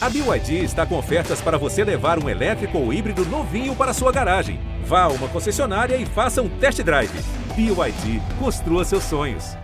[0.00, 4.12] A BYD está com ofertas para você levar um elétrico ou híbrido novinho para sua
[4.12, 4.60] garagem.
[4.84, 7.10] Vá a uma concessionária e faça um test drive.
[7.56, 9.56] BYD, construa seus sonhos.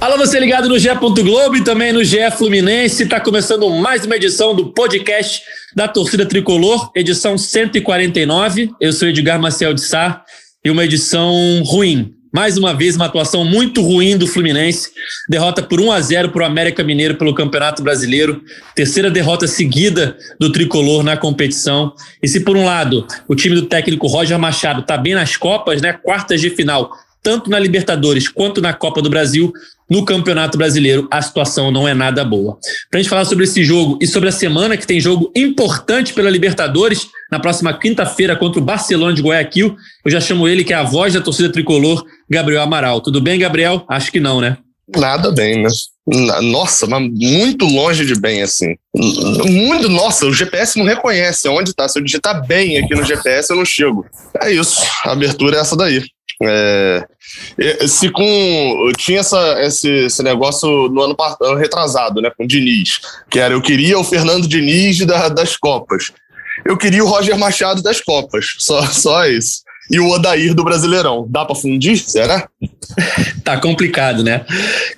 [0.00, 0.90] Alô, você ligado no GE.
[0.94, 3.02] Globo e também no GE Fluminense.
[3.02, 5.42] Está começando mais uma edição do podcast
[5.74, 8.70] da Torcida Tricolor, edição 149.
[8.80, 10.22] Eu sou Edgar Marcel de Sá
[10.64, 14.90] e uma edição ruim, mais uma vez, uma atuação muito ruim do Fluminense.
[15.28, 18.42] Derrota por 1 a 0 para o América Mineiro pelo Campeonato Brasileiro.
[18.74, 21.92] Terceira derrota seguida do tricolor na competição.
[22.22, 25.80] E se, por um lado, o time do técnico Roger Machado está bem nas Copas,
[25.80, 25.92] né?
[25.92, 26.92] Quartas de final,
[27.28, 29.52] tanto na Libertadores quanto na Copa do Brasil,
[29.86, 32.56] no Campeonato Brasileiro a situação não é nada boa.
[32.90, 36.14] Para a gente falar sobre esse jogo e sobre a semana que tem jogo importante
[36.14, 40.72] pela Libertadores, na próxima quinta-feira contra o Barcelona de Guayaquil, eu já chamo ele que
[40.72, 43.02] é a voz da torcida tricolor, Gabriel Amaral.
[43.02, 43.84] Tudo bem, Gabriel?
[43.90, 44.56] Acho que não, né?
[44.96, 45.68] Nada bem, né?
[46.44, 48.74] Nossa, mas muito longe de bem, assim.
[48.94, 51.86] Muito, nossa, o GPS não reconhece onde tá.
[51.86, 54.06] Se eu digitar bem aqui no GPS, eu não chego.
[54.42, 56.02] É isso, a abertura é essa daí.
[56.40, 57.06] É,
[57.88, 63.00] se com tinha essa, esse, esse negócio no ano, ano retrasado, né, com o Diniz,
[63.28, 66.12] que era eu queria o Fernando Diniz da, das Copas,
[66.64, 69.62] eu queria o Roger Machado das Copas, só, só isso.
[69.90, 71.26] E o Odair do Brasileirão.
[71.30, 71.96] Dá para fundir?
[71.96, 72.46] Será?
[73.42, 74.44] tá complicado, né?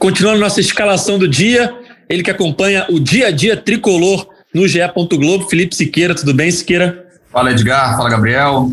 [0.00, 1.72] Continuando nossa escalação do dia,
[2.08, 4.80] ele que acompanha o dia a dia tricolor no GE.
[5.12, 6.12] Globo, Felipe Siqueira.
[6.12, 7.06] Tudo bem, Siqueira?
[7.30, 7.96] Fala, Edgar.
[7.96, 8.68] Fala, Gabriel.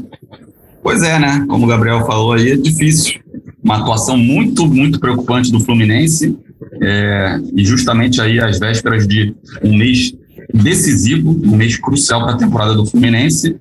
[0.87, 1.45] Pois é, né?
[1.49, 3.19] Como o Gabriel falou aí, é difícil.
[3.61, 6.39] Uma atuação muito, muito preocupante do Fluminense.
[6.81, 10.13] É, e justamente aí às vésperas de um mês
[10.53, 13.57] decisivo, um mês crucial para a temporada do Fluminense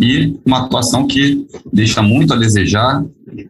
[0.00, 3.04] e uma atuação que deixa muito a desejar.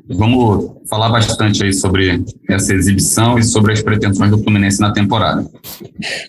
[0.09, 5.47] Vamos falar bastante aí sobre essa exibição e sobre as pretensões do Fluminense na temporada.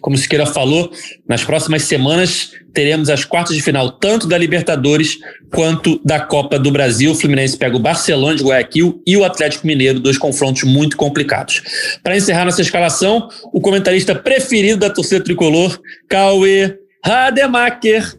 [0.02, 0.92] Como o Siqueira falou,
[1.28, 5.18] nas próximas semanas teremos as quartas de final tanto da Libertadores
[5.54, 7.12] quanto da Copa do Brasil.
[7.12, 11.62] O Fluminense pega o Barcelona de Guayaquil e o Atlético Mineiro, dois confrontos muito complicados.
[12.04, 18.18] Para encerrar nossa escalação, o comentarista preferido da torcida tricolor, Cauê Rademacher.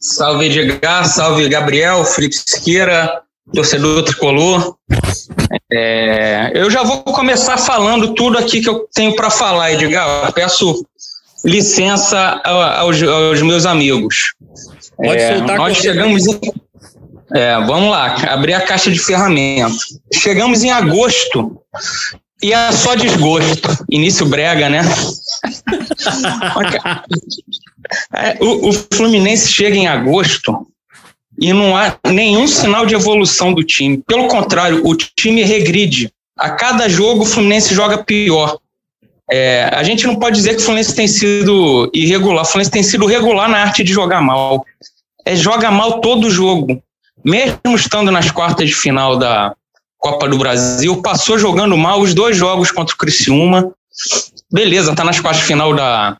[0.00, 3.22] Salve Edgar, salve Gabriel, Felipe Siqueira,
[3.52, 4.76] torcedor tricolor.
[5.72, 10.32] É, eu já vou começar falando tudo aqui que eu tenho para falar, Edgar.
[10.32, 10.84] peço
[11.44, 14.34] licença aos, aos meus amigos.
[14.96, 16.40] Pode é, soltar nós chegamos em,
[17.34, 19.78] é, vamos lá, abrir a caixa de ferramentas.
[20.12, 21.60] Chegamos em agosto
[22.42, 23.84] e é só desgosto.
[23.90, 24.82] Início brega, né?
[28.14, 30.66] É, o, o Fluminense chega em agosto
[31.40, 34.02] e não há nenhum sinal de evolução do time.
[34.06, 36.12] Pelo contrário, o time regride.
[36.36, 38.58] A cada jogo o Fluminense joga pior.
[39.30, 42.42] É, a gente não pode dizer que o Fluminense tem sido irregular.
[42.42, 44.64] O Fluminense tem sido regular na arte de jogar mal.
[45.24, 46.82] É, joga mal todo jogo.
[47.24, 49.54] Mesmo estando nas quartas de final da
[49.98, 53.72] Copa do Brasil, passou jogando mal os dois jogos contra o Criciúma.
[54.50, 56.16] Beleza, tá nas quartas de final da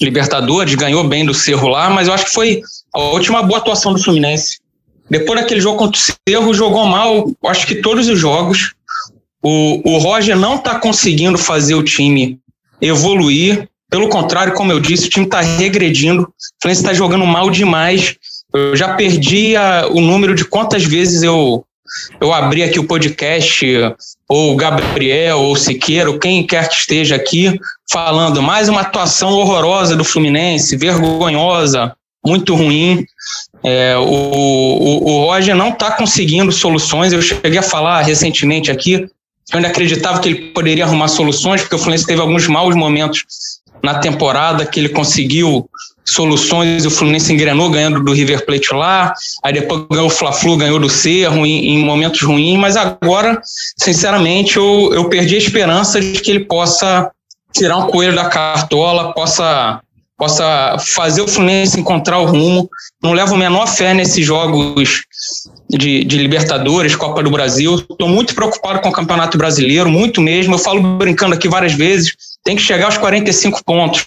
[0.00, 2.62] Libertadores, ganhou bem do Cerro lá, mas eu acho que foi
[2.94, 4.58] a última boa atuação do Fluminense.
[5.10, 8.74] Depois daquele jogo contra o Cerro, jogou mal, acho que todos os jogos.
[9.42, 12.38] O, o Roger não está conseguindo fazer o time
[12.80, 13.68] evoluir.
[13.90, 16.22] Pelo contrário, como eu disse, o time está regredindo.
[16.22, 16.26] O
[16.60, 18.16] Fluminense está jogando mal demais.
[18.52, 21.64] Eu já perdi a, o número de quantas vezes eu,
[22.20, 23.64] eu abri aqui o podcast,
[24.28, 27.58] ou o Gabriel, ou o Siqueira, ou quem quer que esteja aqui,
[27.90, 31.94] falando mais uma atuação horrorosa do Fluminense, vergonhosa,
[32.24, 33.04] muito ruim.
[33.62, 37.12] É, o, o, o Roger não está conseguindo soluções.
[37.12, 39.08] Eu cheguei a falar recentemente aqui,
[39.50, 43.24] eu ainda acreditava que ele poderia arrumar soluções, porque o Fluminense teve alguns maus momentos
[43.82, 45.68] na temporada que ele conseguiu
[46.04, 46.84] soluções.
[46.84, 50.90] O Fluminense engrenou ganhando do River Plate lá, aí depois ganhou o Fla-Flu, ganhou do
[50.90, 53.40] Cerro em, em, momentos ruins, mas agora,
[53.76, 57.10] sinceramente, eu, eu perdi a esperança de que ele possa
[57.52, 59.80] tirar um coelho da cartola, possa
[60.18, 62.68] possa fazer o Fluminense encontrar o rumo.
[63.00, 65.02] Não levo a menor fé nesses jogos
[65.70, 67.76] de, de Libertadores, Copa do Brasil.
[67.76, 70.56] Estou muito preocupado com o Campeonato Brasileiro, muito mesmo.
[70.56, 74.06] Eu falo brincando aqui várias vezes, tem que chegar aos 45 pontos.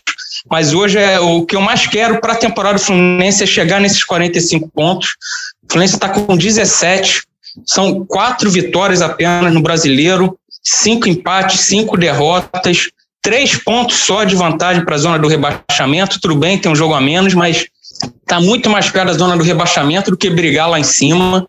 [0.49, 3.79] Mas hoje é o que eu mais quero para a temporada do Fluminense é chegar
[3.79, 5.15] nesses 45 pontos.
[5.63, 7.23] O Fluminense está com 17,
[7.65, 12.89] são quatro vitórias apenas no Brasileiro, cinco empates, cinco derrotas
[13.21, 16.19] três pontos só de vantagem para a zona do rebaixamento.
[16.19, 17.65] Tudo bem, tem um jogo a menos, mas
[18.21, 21.47] está muito mais perto da zona do rebaixamento do que brigar lá em cima.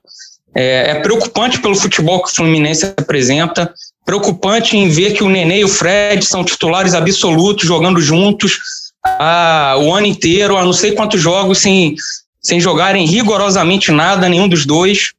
[0.55, 3.73] É, é, preocupante pelo futebol que o Fluminense apresenta,
[4.05, 8.59] preocupante em ver que o Nenê e o Fred são titulares absolutos, jogando juntos
[9.05, 11.95] ah, o ano inteiro, há não sei quantos jogos, sem,
[12.41, 15.13] sem jogarem rigorosamente nada, nenhum dos dois.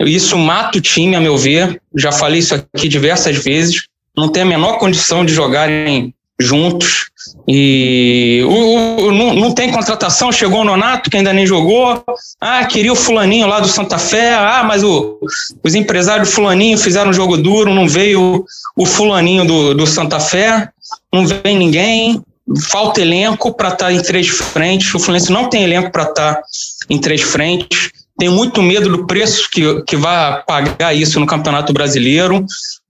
[0.00, 1.80] Isso mata o time, a meu ver.
[1.96, 3.87] Já falei isso aqui diversas vezes.
[4.18, 7.10] Não tem a menor condição de jogarem juntos.
[7.46, 12.02] E o, o, não, não, tem contratação, chegou o Nonato, que ainda nem jogou.
[12.40, 14.34] Ah, queria o fulaninho lá do Santa Fé.
[14.34, 15.18] Ah, mas o,
[15.64, 18.44] os empresários fulaninho fizeram um jogo duro, não veio
[18.76, 20.68] o fulaninho do, do Santa Fé,
[21.12, 22.22] não vem ninguém.
[22.62, 24.94] Falta elenco para estar tá em três frentes.
[24.94, 26.42] O Fluminense não tem elenco para estar tá
[26.88, 27.90] em três frentes.
[28.18, 32.44] Tenho muito medo do preço que, que vai pagar isso no Campeonato Brasileiro.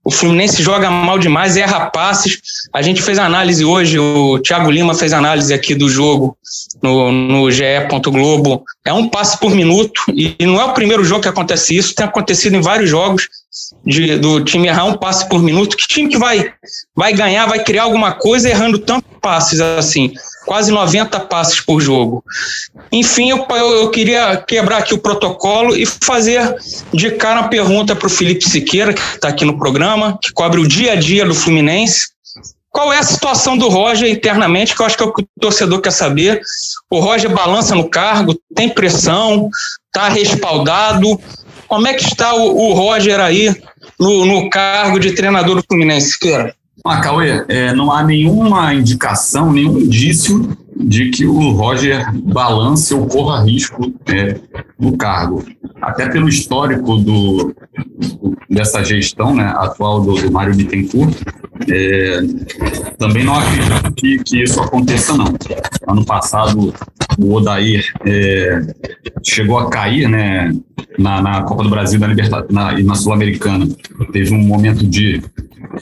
[0.09, 2.39] O Fluminense joga mal demais, erra passes.
[2.73, 6.35] A gente fez análise hoje, o Thiago Lima fez análise aqui do jogo
[6.81, 7.63] no, no GE.
[8.05, 8.63] Globo.
[8.83, 12.07] É um passe por minuto e não é o primeiro jogo que acontece isso, tem
[12.07, 13.29] acontecido em vários jogos
[13.85, 15.75] de, do time errar um passe por minuto.
[15.75, 16.53] Que time que vai,
[16.95, 20.13] vai ganhar, vai criar alguma coisa errando tantos passes assim?
[20.45, 22.23] Quase 90 passes por jogo.
[22.91, 26.55] Enfim, eu, eu queria quebrar aqui o protocolo e fazer
[26.93, 30.59] de cara uma pergunta para o Felipe Siqueira, que está aqui no programa, que cobre
[30.59, 32.09] o dia a dia do Fluminense.
[32.71, 35.27] Qual é a situação do Roger internamente, que eu acho que é o que o
[35.41, 36.39] torcedor quer saber.
[36.89, 39.49] O Roger balança no cargo, tem pressão,
[39.87, 41.19] está respaldado.
[41.69, 43.55] Como é que está o, o Roger aí
[43.99, 46.55] no, no, cargo de treinador do Fluminense, Siqueira?
[46.85, 53.05] Ah, Cauê, é, não há nenhuma indicação, nenhum indício de que o Roger balance ou
[53.05, 54.39] corra risco é,
[54.79, 55.43] no cargo.
[55.81, 57.53] Até pelo histórico do,
[58.49, 61.15] dessa gestão né, atual do, do Mário Bittencourt,
[61.67, 62.21] é,
[62.97, 65.33] também não acredito que, que isso aconteça, não.
[65.87, 66.73] Ano passado,
[67.19, 68.61] o Odair é,
[69.23, 70.55] chegou a cair né,
[70.97, 73.67] na, na Copa do Brasil na Liberta, na, e na Sul-Americana.
[74.13, 75.21] Teve um momento de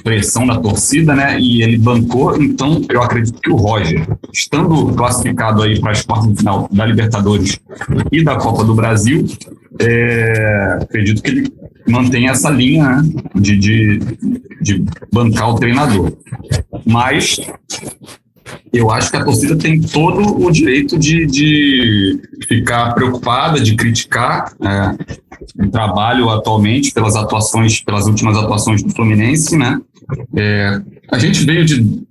[0.03, 1.39] pressão da torcida, né?
[1.39, 2.41] E ele bancou.
[2.41, 6.85] Então, eu acredito que o Roger, estando classificado aí para as quartas de final da
[6.85, 7.59] Libertadores
[8.12, 9.25] e da Copa do Brasil,
[9.79, 11.53] é, acredito que ele
[11.88, 14.00] mantém essa linha né, de, de,
[14.62, 16.13] de bancar o treinador.
[16.85, 17.39] Mas
[18.71, 24.53] eu acho que a torcida tem todo o direito de, de ficar preocupada, de criticar
[24.61, 29.79] é, o trabalho atualmente pelas atuações, pelas últimas atuações do Fluminense, né?
[30.35, 32.05] É, a gente veio de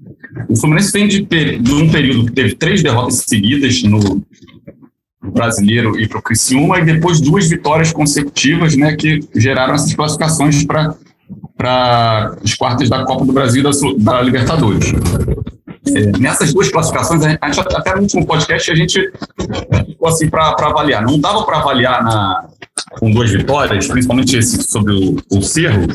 [0.48, 4.22] o Fluminense vem de, de um período que teve três derrotas seguidas no,
[5.32, 10.64] brasileiro e para o Criciúma, e depois duas vitórias consecutivas, né, que geraram essas classificações
[10.64, 10.94] para
[11.56, 14.92] para as quartas da Copa do Brasil da, da Libertadores.
[15.94, 19.12] É, nessas duas classificações, a gente, até no último podcast, a gente
[19.86, 21.02] ficou assim para avaliar.
[21.02, 22.48] Não dava para avaliar na,
[22.98, 25.86] com duas vitórias, principalmente esse sobre o, o Cerro,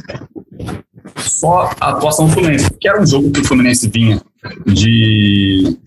[1.18, 4.22] só a atuação do Fluminense, que era um jogo que o Fluminense vinha
[4.66, 5.78] de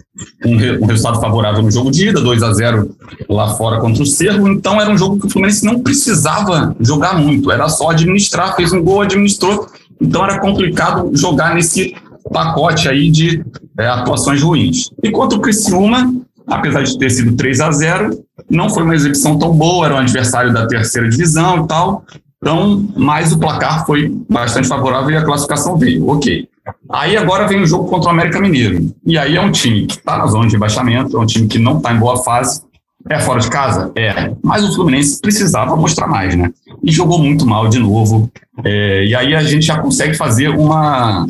[0.45, 2.97] um, re, um, resultado favorável no jogo de ida, 2 a 0
[3.29, 4.49] lá fora contra o Cerro.
[4.49, 8.73] Então era um jogo que o Fluminense não precisava jogar muito, era só administrar, fez
[8.73, 9.69] um gol, administrou.
[10.01, 11.97] Então era complicado jogar nesse
[12.31, 13.45] pacote aí de
[13.79, 14.91] é, atuações ruins.
[15.03, 16.13] Enquanto o Criciúma,
[16.47, 19.99] apesar de ter sido 3 a 0 não foi uma exibição tão boa, era um
[19.99, 22.05] adversário da terceira divisão e tal.
[22.39, 26.07] Então, mas o placar foi bastante favorável e a classificação veio.
[26.09, 26.47] Ok.
[26.91, 28.95] Aí agora vem o jogo contra o América Mineiro.
[29.07, 31.59] E aí é um time que está na zona de rebaixamento, é um time que
[31.59, 32.63] não está em boa fase.
[33.09, 33.93] É fora de casa?
[33.97, 34.33] É.
[34.43, 36.51] Mas o Fluminense precisava mostrar mais, né?
[36.83, 38.31] E jogou muito mal de novo.
[38.65, 41.27] É, e aí a gente já consegue fazer uma,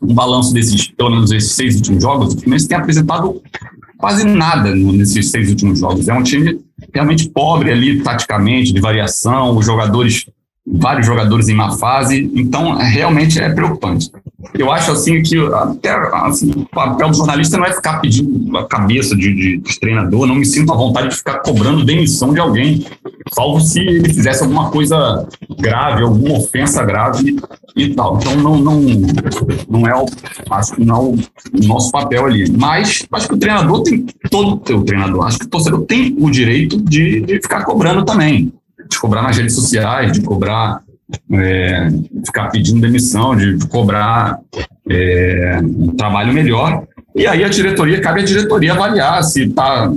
[0.00, 2.34] um balanço desses, pelo menos esses seis últimos jogos.
[2.34, 3.42] O Fluminense tem apresentado
[3.98, 6.08] quase nada nesses seis últimos jogos.
[6.08, 6.60] É um time
[6.92, 9.56] realmente pobre ali, taticamente, de variação.
[9.56, 10.26] Os jogadores
[10.66, 14.10] vários jogadores em má fase, então realmente é preocupante.
[14.54, 15.90] Eu acho assim que até
[16.26, 20.26] assim, o papel do jornalista não é ficar pedindo a cabeça de, de, de, treinador,
[20.26, 22.84] não me sinto à vontade de ficar cobrando demissão de alguém,
[23.32, 25.26] salvo se ele fizesse alguma coisa
[25.58, 27.36] grave, alguma ofensa grave
[27.74, 28.18] e tal.
[28.18, 28.80] Então não não
[29.68, 30.06] não é o
[30.50, 32.50] acho que não é o nosso papel ali.
[32.50, 36.30] Mas acho que o treinador tem todo o treinador, acho que o torcedor tem o
[36.30, 38.52] direito de, de ficar cobrando também
[38.92, 40.82] de cobrar nas redes sociais, de cobrar,
[41.32, 41.88] é,
[42.26, 44.38] ficar pedindo demissão, de, de cobrar
[44.88, 46.86] é, um trabalho melhor.
[47.14, 49.90] E aí a diretoria, cabe à diretoria avaliar se está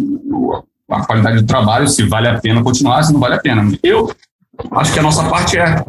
[0.90, 3.68] a qualidade do trabalho, se vale a pena continuar, se não vale a pena.
[3.84, 4.12] Eu
[4.72, 5.84] acho que a nossa parte é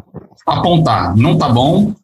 [0.46, 1.94] apontar, não está bom,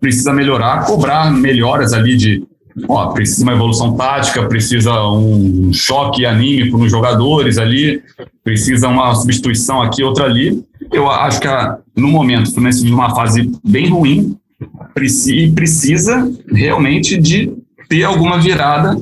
[0.00, 2.46] precisa melhorar, cobrar melhoras ali de
[2.88, 8.02] ó, precisa uma evolução tática, precisa um choque anímico nos jogadores ali,
[8.44, 10.62] precisa uma substituição aqui, outra ali,
[10.92, 11.48] Eu acho que
[11.96, 14.36] no momento o Fluminense uma fase bem ruim
[15.26, 17.52] e precisa realmente de
[17.88, 18.96] ter alguma virada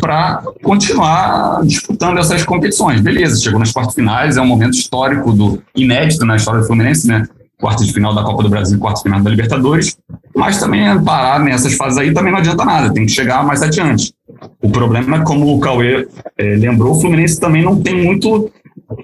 [0.00, 3.00] para continuar disputando essas competições.
[3.00, 7.06] Beleza, chegou nas quartas finais, é um momento histórico do inédito na história do Fluminense,
[7.06, 7.26] né?
[7.60, 9.96] Quartas de final da Copa do Brasil, quartas de final da Libertadores,
[10.36, 14.12] mas também parar nessas fases aí também não adianta nada, tem que chegar mais adiante.
[14.62, 16.06] O problema é, como o Cauê
[16.36, 18.50] é, lembrou, o Fluminense também não tem muito,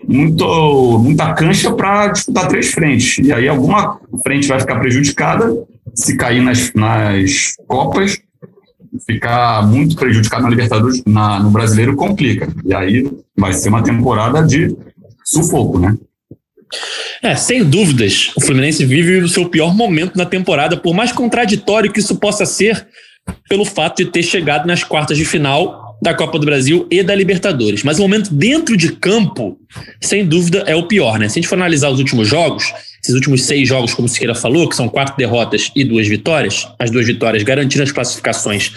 [0.07, 3.19] muito muita cancha para disputar três frentes.
[3.19, 5.53] E aí alguma frente vai ficar prejudicada
[5.93, 8.19] se cair nas, nas Copas
[9.07, 12.49] ficar muito prejudicado na Libertadores, na, no Brasileiro, complica.
[12.65, 14.75] E aí vai ser uma temporada de
[15.25, 15.97] sufoco, né?
[17.23, 21.93] É, sem dúvidas, o Fluminense vive o seu pior momento na temporada, por mais contraditório
[21.93, 22.87] que isso possa ser,
[23.49, 27.15] pelo fato de ter chegado nas quartas de final da Copa do Brasil e da
[27.15, 27.83] Libertadores.
[27.83, 29.59] Mas o momento dentro de campo,
[30.01, 31.29] sem dúvida, é o pior, né?
[31.29, 32.73] Se a gente for analisar os últimos jogos,
[33.03, 36.67] esses últimos seis jogos, como o Siqueira falou, que são quatro derrotas e duas vitórias,
[36.79, 38.73] as duas vitórias garantindo as classificações,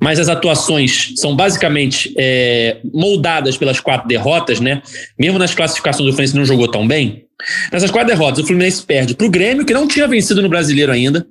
[0.00, 4.82] mas as atuações são basicamente é, moldadas pelas quatro derrotas, né?
[5.18, 7.24] Mesmo nas classificações o Fluminense não jogou tão bem.
[7.72, 10.92] Nessas quatro derrotas, o Fluminense perde para o Grêmio, que não tinha vencido no Brasileiro
[10.92, 11.26] ainda,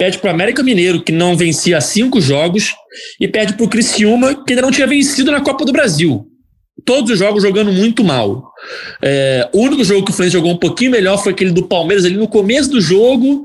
[0.00, 2.74] perde para o América Mineiro, que não vencia há cinco jogos,
[3.20, 6.26] e perde para o Criciúma, que ainda não tinha vencido na Copa do Brasil
[6.86, 8.42] todos os jogos jogando muito mal.
[9.02, 12.06] É, o único jogo que o Fluminense jogou um pouquinho melhor foi aquele do Palmeiras
[12.06, 13.42] ali no começo do jogo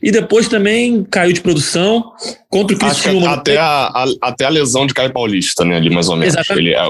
[0.00, 2.04] e depois também caiu de produção
[2.48, 3.26] contra o Cristiano.
[3.26, 6.34] Até a, a, até a lesão de Caio Paulista, né, ali mais ou menos.
[6.34, 6.68] Exatamente.
[6.68, 6.82] Ele, é...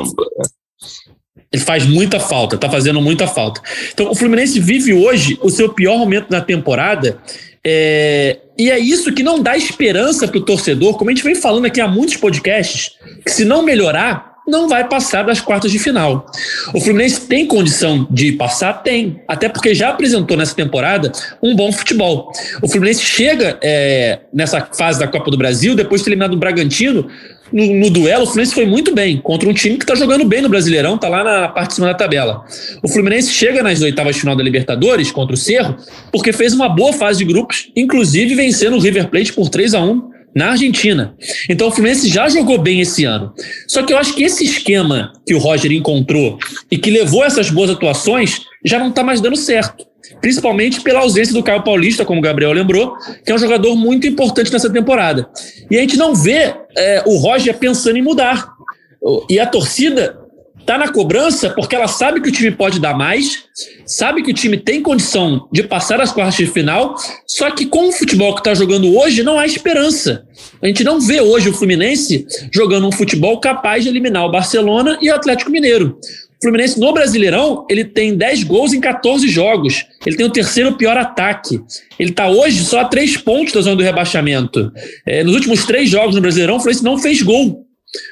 [1.51, 3.63] Ele faz muita falta, tá fazendo muita falta.
[3.95, 7.19] Então, o Fluminense vive hoje o seu pior momento na temporada.
[7.65, 11.35] É, e é isso que não dá esperança para o torcedor, como a gente vem
[11.35, 12.93] falando aqui há muitos podcasts,
[13.25, 16.27] que se não melhorar, não vai passar das quartas de final.
[16.73, 18.73] O Fluminense tem condição de passar?
[18.83, 19.21] Tem.
[19.29, 21.13] Até porque já apresentou nessa temporada
[21.43, 22.33] um bom futebol.
[22.63, 26.39] O Fluminense chega é, nessa fase da Copa do Brasil, depois de ter eliminado o
[26.39, 27.09] Bragantino,
[27.53, 30.43] no, no, duelo, o Fluminense foi muito bem contra um time que está jogando bem
[30.43, 32.45] no Brasileirão, está lá na parte de cima da tabela.
[32.83, 35.77] O Fluminense chega nas oitavas de final da Libertadores contra o Cerro,
[36.13, 39.83] porque fez uma boa fase de grupos, inclusive vencendo o River Plate por 3 a
[39.83, 41.15] 1 na Argentina.
[41.49, 43.33] Então o Fluminense já jogou bem esse ano.
[43.67, 46.39] Só que eu acho que esse esquema que o Roger encontrou
[46.71, 49.88] e que levou essas boas atuações já não está mais dando certo.
[50.21, 54.07] Principalmente pela ausência do Caio Paulista, como o Gabriel lembrou, que é um jogador muito
[54.07, 55.29] importante nessa temporada.
[55.71, 58.49] E a gente não vê é, o Roger pensando em mudar.
[59.31, 60.19] E a torcida
[60.69, 63.45] está na cobrança porque ela sabe que o time pode dar mais,
[63.87, 66.95] sabe que o time tem condição de passar as quartas de final,
[67.27, 70.27] só que com o futebol que está jogando hoje, não há esperança.
[70.63, 74.99] A gente não vê hoje o Fluminense jogando um futebol capaz de eliminar o Barcelona
[75.01, 75.99] e o Atlético Mineiro.
[76.41, 79.85] Fluminense no Brasileirão, ele tem 10 gols em 14 jogos.
[80.07, 81.61] Ele tem o terceiro pior ataque.
[81.99, 84.73] Ele está hoje só a três pontos da zona do rebaixamento.
[85.05, 87.67] É, nos últimos três jogos no Brasileirão, o Fluminense não fez gol.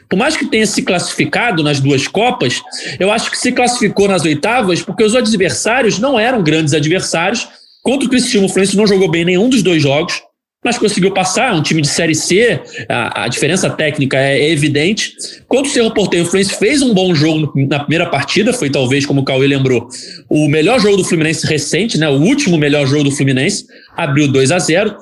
[0.09, 2.63] Por mais que tenha se classificado nas duas Copas,
[2.99, 7.47] eu acho que se classificou nas oitavas porque os adversários não eram grandes adversários.
[7.83, 10.21] Contra o Cristiano, o Fluminense não jogou bem nenhum dos dois jogos,
[10.67, 11.53] mas conseguiu passar.
[11.53, 15.15] É um time de Série C, a, a diferença técnica é, é, evidente.
[15.47, 19.07] Contra o Cerro Porteiro, o Fluminense fez um bom jogo na primeira partida, foi talvez,
[19.07, 19.89] como o Cauê lembrou,
[20.29, 23.65] o melhor jogo do Fluminense recente, né, o último melhor jogo do Fluminense,
[23.97, 24.97] abriu 2 a 0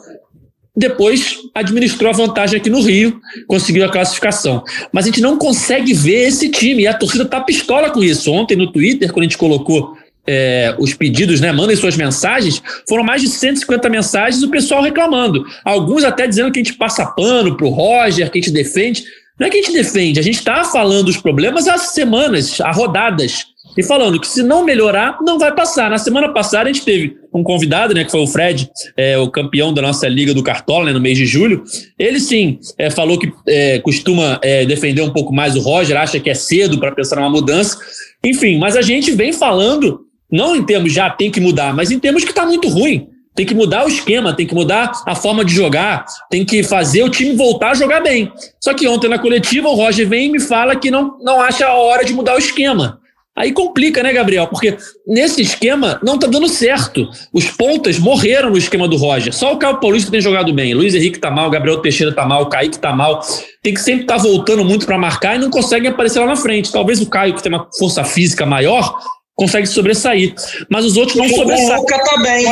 [0.76, 4.64] depois administrou a vantagem aqui no Rio, conseguiu a classificação.
[4.92, 8.33] Mas a gente não consegue ver esse time e a torcida tá pistola com isso.
[8.33, 11.52] Ontem no Twitter, quando a gente colocou é, os pedidos, né?
[11.52, 12.62] Mandem suas mensagens.
[12.88, 15.45] Foram mais de 150 mensagens o pessoal reclamando.
[15.64, 19.04] Alguns até dizendo que a gente passa pano pro Roger, que a gente defende.
[19.38, 22.71] Não é que a gente defende, a gente está falando os problemas há semanas, há
[22.71, 25.90] rodadas e falando que se não melhorar, não vai passar.
[25.90, 29.28] Na semana passada a gente teve um convidado, né, que foi o Fred, é, o
[29.28, 31.64] campeão da nossa Liga do Cartola, né, no mês de julho.
[31.99, 36.21] Ele sim é, falou que é, costuma é, defender um pouco mais o Roger, acha
[36.21, 37.76] que é cedo para pensar numa mudança.
[38.25, 40.03] Enfim, mas a gente vem falando,
[40.35, 43.09] não em termos já tem que mudar, mas em termos que está muito ruim.
[43.37, 47.03] Tem que mudar o esquema, tem que mudar a forma de jogar, tem que fazer
[47.03, 48.33] o time voltar a jogar bem.
[48.61, 51.67] Só que ontem na coletiva o Roger vem e me fala que não, não acha
[51.67, 53.00] a hora de mudar o esquema.
[53.37, 54.47] Aí complica, né, Gabriel?
[54.47, 54.76] Porque
[55.07, 57.09] nesse esquema não tá dando certo.
[57.33, 59.35] Os pontas morreram no esquema do Roger.
[59.35, 60.73] Só o Caio Paulista tem jogado bem.
[60.73, 63.21] Luiz Henrique tá mal, Gabriel Teixeira tá mal, Kaique tá mal.
[63.61, 66.37] Tem que sempre estar tá voltando muito para marcar e não conseguem aparecer lá na
[66.37, 66.71] frente.
[66.71, 68.97] Talvez o Caio, que tem uma força física maior,
[69.35, 70.35] consegue sobressair.
[70.69, 71.76] Mas os outros não sobressaem.
[71.76, 72.47] O Luca tá bem.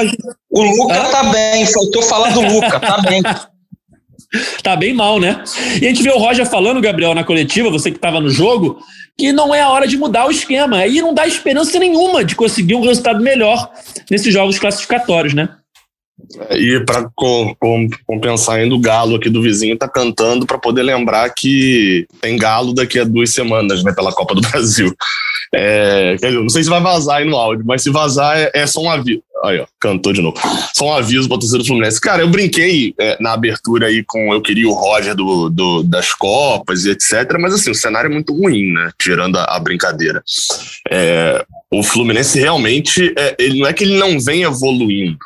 [0.51, 1.11] O Luca Hã?
[1.11, 1.67] tá bem.
[1.67, 3.23] Faltou falar do Luca, tá bem.
[4.63, 5.43] tá bem mal, né?
[5.81, 8.79] E a gente vê o Roger falando, Gabriel, na coletiva, você que estava no jogo,
[9.17, 10.79] que não é a hora de mudar o esquema.
[10.79, 13.71] Aí não dá esperança nenhuma de conseguir um resultado melhor
[14.11, 15.49] nesses jogos classificatórios, né?
[16.51, 17.11] E para
[18.07, 22.73] compensar ainda, o galo aqui do vizinho tá cantando para poder lembrar que tem galo
[22.73, 24.95] daqui a duas semanas, né, pela Copa do Brasil.
[25.55, 28.51] É, quer dizer, não sei se vai vazar aí no áudio, mas se vazar é,
[28.55, 29.23] é só um aviso.
[29.45, 30.39] Aí, ó, cantou de novo.
[30.75, 32.01] Só um aviso para torcedor do Fluminense.
[32.01, 36.15] Cara, eu brinquei é, na abertura aí com eu queria o Roger do, do, das
[36.15, 37.37] Copas e etc.
[37.41, 38.91] Mas assim, o cenário é muito ruim, né?
[39.01, 40.23] Tirando a, a brincadeira.
[40.89, 45.19] É, o Fluminense realmente, é, ele não é que ele não vem evoluindo.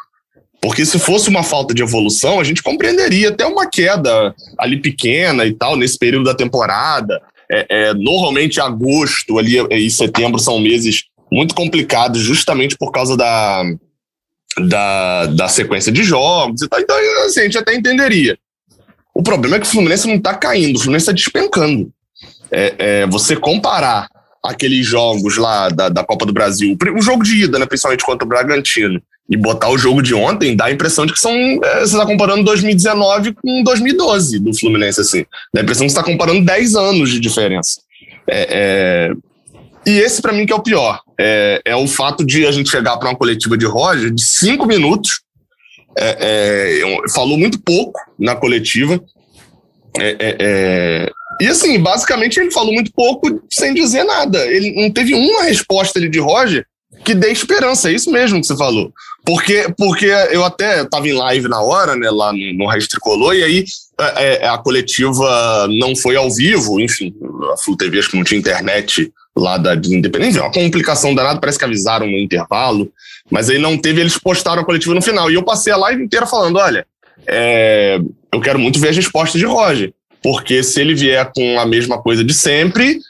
[0.62, 5.44] Porque se fosse uma falta de evolução, a gente compreenderia até uma queda ali pequena
[5.44, 7.22] e tal, nesse período da temporada.
[7.50, 13.62] É, é, normalmente agosto ali e setembro são meses muito complicados, justamente por causa da,
[14.58, 16.80] da, da sequência de jogos e tal.
[16.80, 18.38] Então, assim, a gente até entenderia.
[19.14, 21.90] O problema é que o Fluminense não está caindo, o Fluminense está despencando.
[22.50, 24.08] É, é, você comparar
[24.42, 28.24] aqueles jogos lá da, da Copa do Brasil, o jogo de ida, né, principalmente contra
[28.24, 31.32] o Bragantino, e botar o jogo de ontem, dá a impressão de que são.
[31.32, 35.24] É, você está comparando 2019 com 2012 do Fluminense, assim.
[35.52, 37.80] Dá a impressão que você está comparando 10 anos de diferença.
[38.28, 39.12] É, é,
[39.84, 41.00] e esse, para mim, que é o pior.
[41.18, 44.66] É, é o fato de a gente chegar para uma coletiva de Roger de cinco
[44.66, 45.20] minutos.
[45.98, 49.02] É, é, falou muito pouco na coletiva.
[51.40, 54.38] e assim, basicamente ele falou muito pouco sem dizer nada.
[54.46, 56.64] Ele não teve uma resposta ali de Roger
[57.04, 58.92] que dê esperança, é isso mesmo que você falou.
[59.26, 63.34] Porque, porque eu até estava em live na hora, né, lá no, no Raiz Tricolor,
[63.34, 63.64] e aí
[63.98, 67.12] é, é, a coletiva não foi ao vivo, enfim,
[67.52, 71.58] a Flu TV acho que não tinha internet lá da Independência, uma complicação danada, parece
[71.58, 72.90] que avisaram no intervalo,
[73.28, 75.30] mas aí não teve, eles postaram a coletiva no final.
[75.30, 76.86] E eu passei a live inteira falando: olha,
[77.26, 77.98] é,
[78.32, 79.92] eu quero muito ver as respostas de Roger,
[80.22, 83.00] porque se ele vier com a mesma coisa de sempre,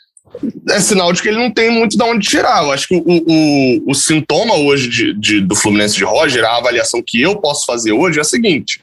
[0.69, 2.63] é sinal de que ele não tem muito de onde tirar.
[2.65, 6.57] Eu acho que o, o, o sintoma hoje de, de, do Fluminense de Roger, a
[6.57, 8.81] avaliação que eu posso fazer hoje é a seguinte: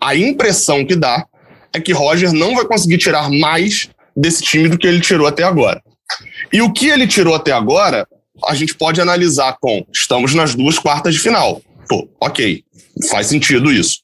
[0.00, 1.26] a impressão que dá
[1.72, 5.42] é que Roger não vai conseguir tirar mais desse time do que ele tirou até
[5.42, 5.82] agora.
[6.52, 8.06] E o que ele tirou até agora,
[8.46, 11.62] a gente pode analisar com estamos nas duas quartas de final.
[11.88, 12.62] Pô, ok,
[13.10, 14.00] faz sentido isso.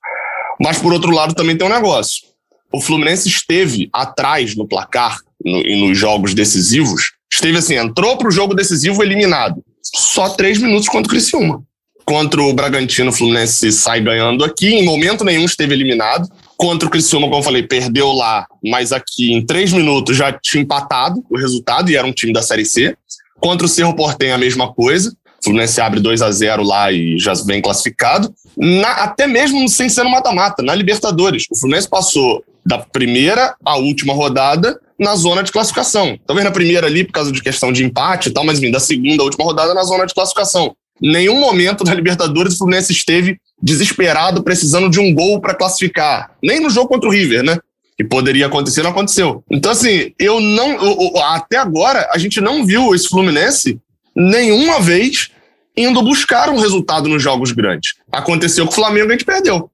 [0.61, 2.27] Mas por outro lado também tem um negócio.
[2.73, 8.29] O Fluminense esteve atrás no placar no, e nos jogos decisivos, esteve assim, entrou para
[8.29, 9.63] o jogo decisivo eliminado.
[9.83, 11.63] Só três minutos contra o Criciúma.
[12.05, 16.29] Contra o Bragantino, o Fluminense sai ganhando aqui, em momento nenhum esteve eliminado.
[16.57, 20.63] Contra o Criciúma, como eu falei, perdeu lá, mas aqui em três minutos já tinha
[20.63, 22.97] empatado o resultado e era um time da Série C.
[23.39, 25.11] Contra o Cerro Portem, a mesma coisa.
[25.41, 28.35] O Fluminense abre 2 a 0 lá e já vem classificado.
[28.57, 31.45] Na, até mesmo sem ser no mata-mata, na Libertadores.
[31.51, 36.19] O Fluminense passou da primeira à última rodada na zona de classificação.
[36.27, 38.81] Talvez na primeira ali, por causa de questão de empate e tal, mas enfim, da
[38.81, 40.75] segunda última rodada na zona de classificação.
[41.01, 46.33] Nenhum momento da Libertadores o Fluminense esteve desesperado, precisando de um gol para classificar.
[46.43, 47.59] Nem no jogo contra o River, né?
[47.97, 49.45] Que poderia acontecer, não aconteceu.
[49.51, 50.71] Então, assim, eu não.
[50.73, 53.79] Eu, até agora, a gente não viu esse Fluminense
[54.15, 55.31] nenhuma vez
[55.77, 57.95] indo buscar um resultado nos jogos grandes.
[58.11, 59.71] Aconteceu com o Flamengo, a gente perdeu.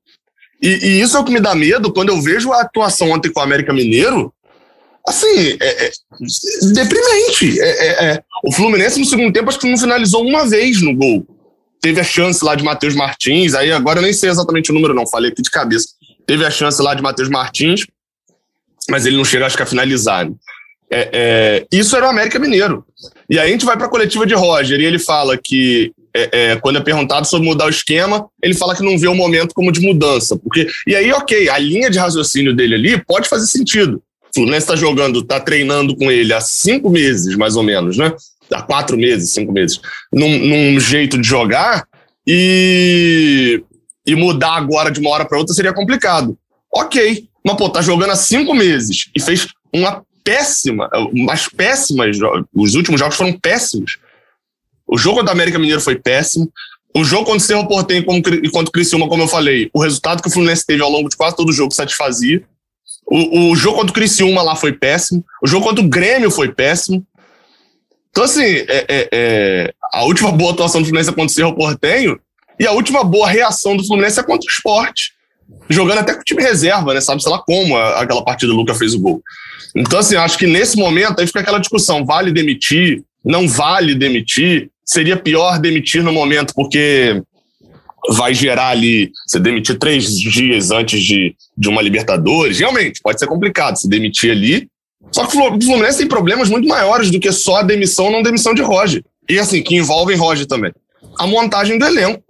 [0.61, 3.33] E, e, isso é o que me dá medo quando eu vejo a atuação ontem
[3.33, 4.33] com o América Mineiro
[5.07, 5.91] assim, é, é
[6.73, 7.61] deprimente.
[7.61, 10.95] É, é, é, o Fluminense no segundo tempo acho que não finalizou uma vez no
[10.95, 11.27] gol.
[11.81, 14.95] Teve a chance lá de Matheus Martins, aí agora eu nem sei exatamente o número,
[14.95, 15.89] não, falei aqui de cabeça.
[16.27, 17.87] Teve a chance lá de Matheus Martins,
[18.89, 20.25] mas ele não chega, acho que, a finalizar.
[20.25, 20.35] Né?
[20.91, 22.87] É, é, isso era o América Mineiro.
[23.29, 25.93] E aí a gente vai para a coletiva de Roger e ele fala que,
[26.63, 29.73] quando é perguntado sobre mudar o esquema, ele fala que não vê o momento como
[29.73, 30.39] de mudança.
[30.39, 34.03] porque E aí, ok, a linha de raciocínio dele ali pode fazer sentido.
[34.35, 38.13] Fluminense está jogando, está treinando com ele há cinco meses, mais ou menos, né?
[38.53, 39.81] Há quatro meses, cinco meses,
[40.13, 41.87] num, num jeito de jogar
[42.27, 43.63] e,
[44.07, 46.37] e mudar agora de uma hora para outra seria complicado.
[46.75, 52.17] Ok, mas pô, tá jogando há cinco meses e fez uma péssima, umas péssimas,
[52.55, 53.99] os últimos jogos foram péssimos.
[54.87, 56.51] O jogo da América Mineiro foi péssimo.
[56.97, 60.23] O jogo contra o Cerro Portem e contra o Criciúma, como eu falei, o resultado
[60.23, 62.45] que o Fluminense teve ao longo de quase todo o jogo satisfazia.
[63.07, 65.25] O, o jogo contra o Criciúma lá foi péssimo.
[65.43, 67.05] O jogo contra o Grêmio foi péssimo.
[68.11, 71.55] Então, assim, é, é, é, a última boa atuação do Fluminense é contra o Cerro
[71.55, 72.19] Portenho
[72.59, 75.13] e a última boa reação do Fluminense é contra o esporte.
[75.69, 77.01] Jogando até com o time reserva, né?
[77.01, 79.23] Sabe, sei lá como aquela partida do Lucas fez o gol.
[79.75, 83.03] Então, assim, acho que nesse momento aí fica aquela discussão: vale demitir?
[83.25, 84.71] Não vale demitir?
[84.85, 87.23] Seria pior demitir no momento, porque
[88.11, 93.27] vai gerar ali, você demitir três dias antes de, de uma Libertadores, realmente, pode ser
[93.27, 94.69] complicado se demitir ali.
[95.11, 98.23] Só que o Fluminense tem problemas muito maiores do que só a demissão ou não
[98.23, 99.03] demissão de Roger.
[99.29, 100.73] E assim, que envolvem Roger também.
[101.19, 102.23] A montagem do elenco.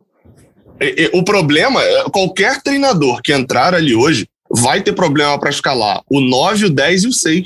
[0.80, 5.50] E, e, o problema, é, qualquer treinador que entrar ali hoje vai ter problema para
[5.50, 7.44] escalar o 9, o 10 e o 6.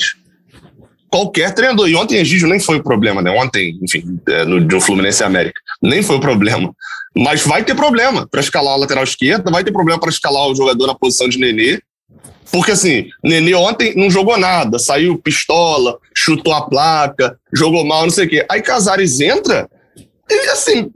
[1.11, 1.88] Qualquer treinador.
[1.88, 3.31] E ontem Egídio nem foi o problema, né?
[3.31, 5.61] Ontem, enfim, é, no, no Fluminense América.
[5.83, 6.75] Nem foi o problema.
[7.18, 10.54] Mas vai ter problema para escalar a lateral esquerda, vai ter problema para escalar o
[10.54, 11.81] jogador na posição de Nenê.
[12.52, 18.11] Porque assim, Nenê ontem não jogou nada, saiu pistola, chutou a placa, jogou mal, não
[18.11, 18.46] sei o quê.
[18.48, 19.68] Aí Casares entra
[20.31, 20.90] e assim,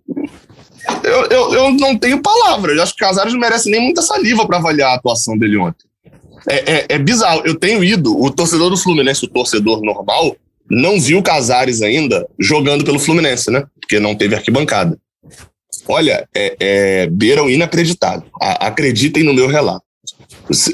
[1.02, 2.78] eu, eu, eu não tenho palavras.
[2.78, 5.86] Acho que Casares não merece nem muita saliva para avaliar a atuação dele ontem.
[6.48, 7.42] É, é, é, bizarro.
[7.44, 10.36] Eu tenho ido, o torcedor do Fluminense, o torcedor normal,
[10.70, 13.64] não viu Casares ainda jogando pelo Fluminense, né?
[13.80, 14.96] Porque não teve arquibancada.
[15.88, 18.24] Olha, é, é beira o inacreditável.
[18.40, 19.84] A, acreditem no meu relato.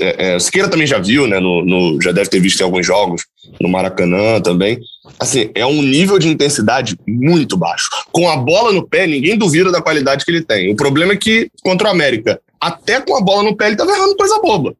[0.01, 1.39] É, é, Siqueira também já viu, né?
[1.39, 3.23] No, no, já deve ter visto em alguns jogos,
[3.61, 4.81] no Maracanã também.
[5.19, 7.89] Assim, é um nível de intensidade muito baixo.
[8.11, 10.73] Com a bola no pé, ninguém duvida da qualidade que ele tem.
[10.73, 13.93] O problema é que, contra o América, até com a bola no pé, ele tava
[13.93, 14.75] errando coisa boba.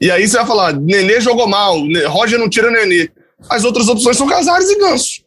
[0.00, 1.76] E aí você vai falar, Nenê jogou mal,
[2.06, 3.10] Roger não tira Nenê.
[3.48, 5.22] As outras opções são Casares e Ganso.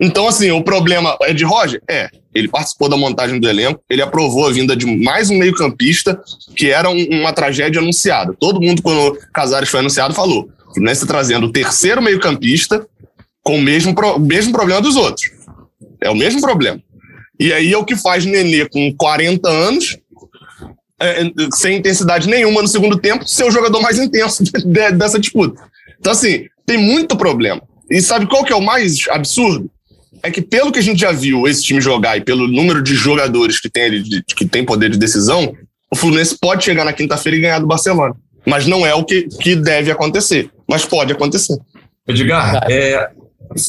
[0.00, 1.80] Então, assim, o problema é de Roger?
[1.88, 2.08] É.
[2.34, 6.20] Ele participou da montagem do elenco, ele aprovou a vinda de mais um meio-campista,
[6.56, 8.34] que era um, uma tragédia anunciada.
[8.38, 12.86] Todo mundo, quando Casares foi anunciado, falou: Fluminense trazendo o terceiro meio-campista
[13.42, 15.30] com o mesmo, pro, mesmo problema dos outros.
[16.00, 16.80] É o mesmo problema.
[17.38, 19.98] E aí é o que faz Nenê com 40 anos,
[21.00, 25.60] é, sem intensidade nenhuma no segundo tempo, ser o jogador mais intenso de, dessa disputa.
[25.98, 27.60] Então, assim, tem muito problema.
[27.90, 29.70] E sabe qual que é o mais absurdo?
[30.22, 32.94] É que, pelo que a gente já viu esse time jogar e pelo número de
[32.94, 35.54] jogadores que tem, de, que tem poder de decisão,
[35.92, 38.14] o Fluminense pode chegar na quinta-feira e ganhar do Barcelona.
[38.46, 40.50] Mas não é o que, que deve acontecer.
[40.68, 41.58] Mas pode acontecer.
[42.08, 43.10] Edgar, é,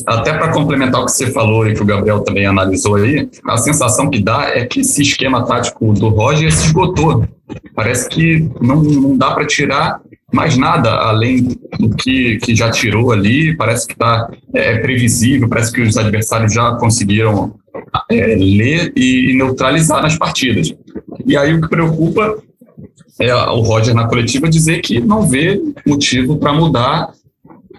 [0.08, 3.58] até para complementar o que você falou e que o Gabriel também analisou aí, a
[3.58, 7.28] sensação que dá é que esse esquema tático do Roger se esgotou.
[7.76, 10.00] Parece que não, não dá para tirar
[10.34, 11.44] mais nada além
[11.80, 13.56] do que, que já tirou ali.
[13.56, 17.54] Parece que está é, é, previsível, parece que os adversários já conseguiram
[18.10, 20.74] é, ler e neutralizar nas partidas.
[21.26, 22.38] E aí o que preocupa
[23.20, 27.12] é o Roger na coletiva dizer que não vê motivo para mudar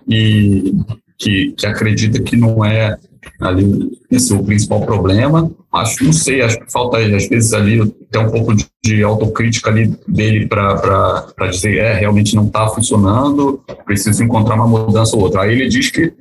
[0.09, 0.73] e
[1.19, 2.97] que, que acredita que não é
[3.41, 5.51] ali esse é o principal problema.
[5.73, 9.71] Acho, não sei, acho que falta às vezes ali até um pouco de, de autocrítica
[9.71, 15.43] ali dele para dizer, é, realmente não está funcionando, preciso encontrar uma mudança ou outra.
[15.43, 16.13] Aí ele diz que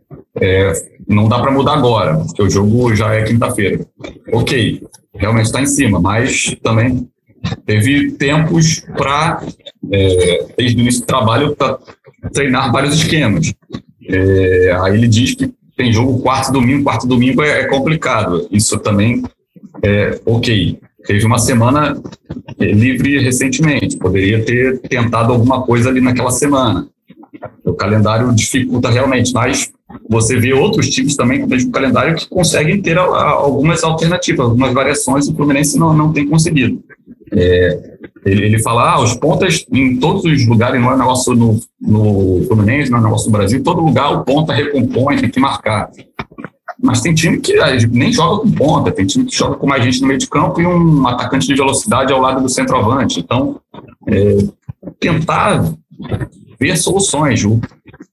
[0.41, 0.73] é,
[1.07, 3.85] não dá para mudar agora, porque o jogo já é quinta-feira.
[4.31, 4.81] Ok,
[5.13, 7.07] realmente está em cima, mas também
[7.65, 9.43] teve tempos para,
[9.91, 11.77] é, desde o início do trabalho, para
[12.33, 13.53] treinar vários esquemas.
[14.09, 18.47] É, aí ele diz que tem jogo quarto domingo, quarto domingo é, é complicado.
[18.51, 19.23] Isso também
[19.83, 20.79] é ok.
[21.05, 22.01] Teve uma semana
[22.59, 26.87] é, livre recentemente, poderia ter tentado alguma coisa ali naquela semana.
[27.65, 29.71] O calendário dificulta realmente, mas
[30.09, 34.73] você vê outros times também com o mesmo calendário que conseguem ter algumas alternativas, algumas
[34.73, 36.81] variações, o Fluminense não, não tem conseguido.
[37.31, 41.59] É, ele, ele fala, ah, os pontas em todos os lugares, não é negócio no,
[41.81, 45.39] no Fluminense, não é negócio no Brasil, em todo lugar o ponta recompõe, tem que
[45.39, 45.89] marcar.
[46.81, 47.53] Mas tem time que
[47.87, 50.59] nem joga com ponta, tem time que joga com mais gente no meio de campo
[50.59, 53.19] e um atacante de velocidade ao lado do centroavante.
[53.19, 53.59] Então,
[54.07, 54.37] é,
[54.99, 55.63] tentar
[56.59, 57.45] ver soluções.
[57.45, 57.59] O,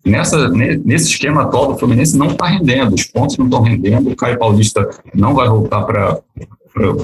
[0.04, 4.16] nessa, nesse esquema atual do Fluminense não está rendendo, os pontos não estão rendendo, o
[4.16, 6.20] Caio Paulista não vai voltar para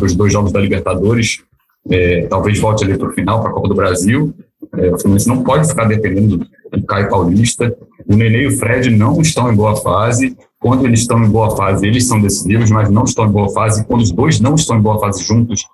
[0.03, 1.42] os dois jogos da Libertadores
[1.90, 4.35] é, talvez volte ali para o final, para a Copa do Brasil.
[4.77, 7.77] É, o Fluminense não pode ficar dependendo do Caio Paulista.
[8.07, 10.37] O Nenê e o Fred não estão em boa fase.
[10.59, 13.85] Quando eles estão em boa fase, eles são decisivos, mas não estão em boa fase.
[13.85, 15.64] Quando os dois não estão em boa fase juntos,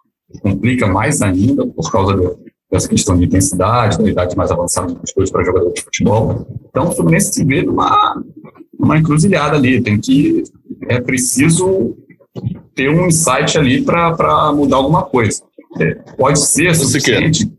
[0.43, 2.39] complica mais ainda por causa do,
[2.71, 6.47] dessa questão de intensidade, da idade mais avançada dos dois para jogadores de futebol.
[6.69, 8.23] Então, o Fluminense se vê numa,
[8.79, 9.81] numa encruzilhada ali.
[9.81, 10.43] Tem que.
[10.89, 11.97] É preciso
[12.75, 15.43] ter um insight ali para mudar alguma coisa
[16.17, 17.51] pode ser suficiente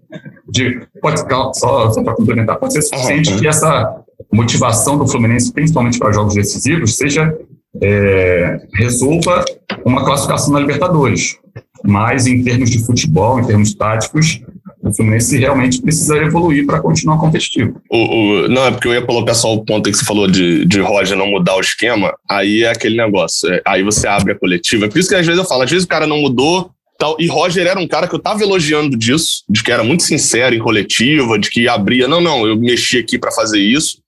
[0.48, 1.52] de, pode, só,
[1.92, 6.96] só para complementar, pode ser suficiente que essa motivação do Fluminense, principalmente para jogos decisivos,
[6.96, 7.36] seja
[7.82, 9.44] é, resolva
[9.86, 11.38] uma classificação na Libertadores.
[11.84, 14.42] Mas em termos de futebol, em termos táticos,
[14.82, 17.82] o Fluminense realmente precisa evoluir para continuar competitivo.
[17.90, 20.66] O, o, não, é porque eu ia colocar só o ponto que você falou de,
[20.66, 23.52] de Roger não mudar o esquema, aí é aquele negócio.
[23.52, 24.86] É, aí você abre a coletiva.
[24.86, 26.70] É por isso que às vezes eu falo, às vezes o cara não mudou,
[27.04, 27.18] Tal.
[27.20, 30.56] E Roger era um cara que eu tava elogiando disso, de que era muito sincero
[30.56, 34.02] em coletiva, de que abria, não, não, eu mexi aqui para fazer isso.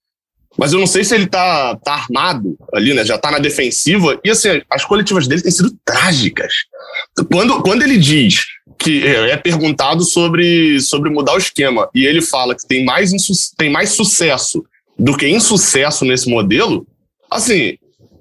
[0.56, 3.04] Mas eu não sei se ele tá, tá armado ali, né?
[3.04, 4.18] Já tá na defensiva.
[4.24, 6.54] E assim, as coletivas dele têm sido trágicas.
[7.30, 8.46] Quando, quando ele diz
[8.78, 13.12] que é, é perguntado sobre, sobre mudar o esquema e ele fala que tem mais,
[13.58, 14.64] tem mais sucesso
[14.98, 16.86] do que insucesso nesse modelo,
[17.30, 17.76] assim,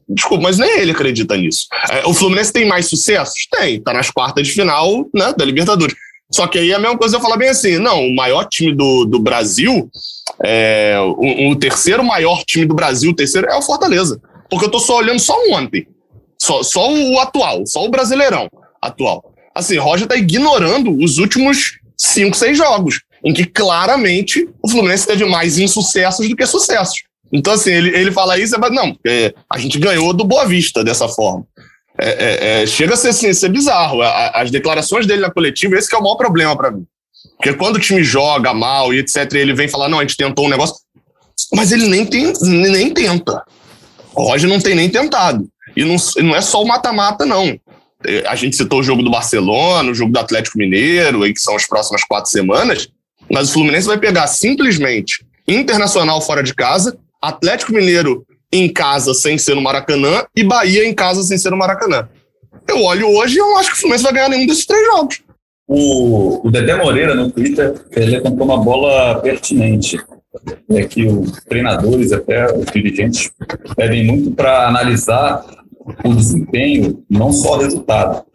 [0.07, 1.67] desculpa, mas nem ele acredita nisso.
[1.91, 3.47] É, o Fluminense tem mais sucessos?
[3.51, 5.95] Tem, tá nas quartas de final né, da Libertadores.
[6.31, 8.73] Só que aí é a mesma coisa eu falar bem assim, não, o maior time
[8.73, 9.89] do, do Brasil,
[10.43, 14.19] é, o, o terceiro maior time do Brasil, o terceiro é o Fortaleza.
[14.49, 15.87] Porque eu tô só olhando só ontem.
[16.41, 18.49] Só, só o atual, só o Brasileirão
[18.81, 19.33] atual.
[19.53, 25.25] Assim, Roger tá ignorando os últimos cinco, seis jogos, em que claramente o Fluminense teve
[25.25, 27.03] mais insucessos do que sucessos.
[27.31, 30.83] Então, assim, ele, ele fala isso, mas não, é, a gente ganhou do Boa Vista
[30.83, 31.45] dessa forma.
[31.99, 34.01] É, é, é, chega a ser, assim, ser bizarro.
[34.01, 36.85] As declarações dele na coletiva, esse é o maior problema para mim.
[37.37, 40.45] Porque quando o time joga mal e etc, ele vem falar, não, a gente tentou
[40.45, 40.75] um negócio,
[41.53, 43.43] mas ele nem, tem, nem tenta.
[44.13, 45.47] O Roger não tem nem tentado.
[45.75, 47.57] E não, não é só o mata-mata, não.
[48.05, 51.55] É, a gente citou o jogo do Barcelona, o jogo do Atlético Mineiro, que são
[51.55, 52.87] as próximas quatro semanas,
[53.31, 59.37] mas o Fluminense vai pegar simplesmente Internacional fora de casa, Atlético Mineiro em casa sem
[59.37, 62.07] ser no Maracanã e Bahia em casa sem ser no Maracanã.
[62.67, 65.21] Eu olho hoje e eu acho que o Fluminense vai ganhar nenhum desses três jogos.
[65.67, 69.99] O, o Dedé Moreira, no Twitter, ele levantou uma bola pertinente.
[70.69, 73.31] É que os treinadores, até os dirigentes,
[73.75, 75.45] pedem muito para analisar
[76.03, 78.25] o desempenho, não só o resultado.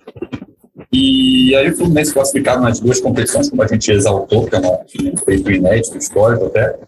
[0.92, 5.16] E aí o Fluminense classificado nas duas competições, como a gente exaltou, que é um
[5.24, 6.78] feito inédito, histórico até,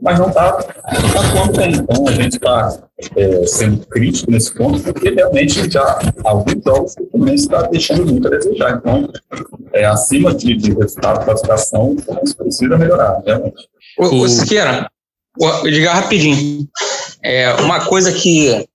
[0.00, 0.70] mas não está tá
[1.20, 1.72] atuando bem.
[1.74, 2.78] Então a gente está
[3.16, 8.26] é, sendo crítico nesse ponto, porque realmente já alguns jogos o Fluminense está deixando muito
[8.26, 8.76] a desejar.
[8.76, 9.08] Então,
[9.72, 13.68] é, acima de, de resultado de classificação, o Fluminense precisa melhorar, realmente.
[13.98, 14.90] O, o Siqueira,
[15.64, 16.66] diga rapidinho.
[17.22, 18.66] É, uma coisa que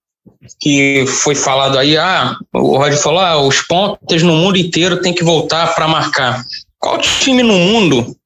[0.58, 5.12] que foi falado aí, ah, o Roger falou, ah, os pontas no mundo inteiro tem
[5.12, 6.42] que voltar para marcar.
[6.78, 8.16] Qual time no mundo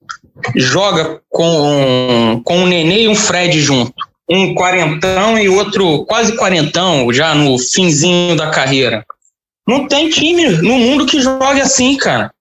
[0.56, 3.94] joga com, com um Nenê e um Fred junto?
[4.28, 9.04] Um quarentão e outro quase quarentão, já no finzinho da carreira.
[9.66, 12.32] Não tem time no mundo que jogue assim, cara.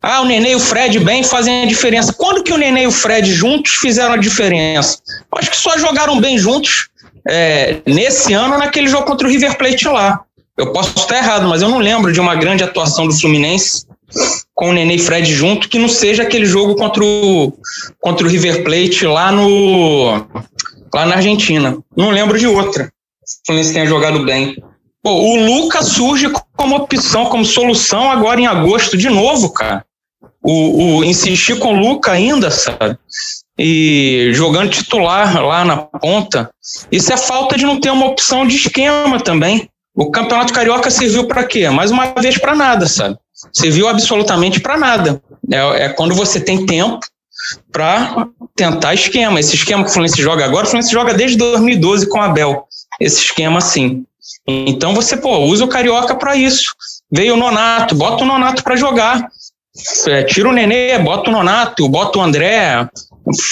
[0.00, 2.12] Ah, o Nenê e o Fred bem fazem a diferença.
[2.12, 4.98] Quando que o Nenê e o Fred juntos fizeram a diferença?
[5.36, 6.88] Acho que só jogaram bem juntos
[7.28, 10.20] é, nesse ano naquele jogo contra o River Plate lá.
[10.58, 13.86] Eu posso estar errado, mas eu não lembro de uma grande atuação do Fluminense
[14.62, 17.52] com o Nenê e Fred junto que não seja aquele jogo contra o,
[18.00, 20.24] contra o River Plate lá no
[20.94, 21.76] lá na Argentina.
[21.96, 22.84] Não lembro de outra.
[22.84, 24.62] O Fluminense tenha jogado bem.
[25.02, 29.84] Pô, o Lucas surge como opção, como solução agora em agosto de novo, cara.
[30.40, 32.96] O, o insistir com o Luca ainda, sabe?
[33.58, 36.50] e jogando titular lá na ponta.
[36.90, 39.68] Isso é falta de não ter uma opção de esquema também.
[39.94, 41.68] O Campeonato Carioca serviu para quê?
[41.68, 43.18] Mais uma vez para nada, sabe?
[43.52, 45.22] Serviu absolutamente para nada.
[45.50, 47.00] É, é, quando você tem tempo
[47.70, 49.40] para tentar esquema.
[49.40, 52.66] Esse esquema que o Fluminense joga agora, o Fluminense joga desde 2012 com a Abel.
[53.00, 54.04] Esse esquema assim.
[54.46, 56.74] Então você, pô, usa o Carioca para isso.
[57.10, 59.28] Veio o Nonato, bota o Nonato para jogar.
[60.06, 62.86] É, tira o Nenê, bota o Nonato, bota o André,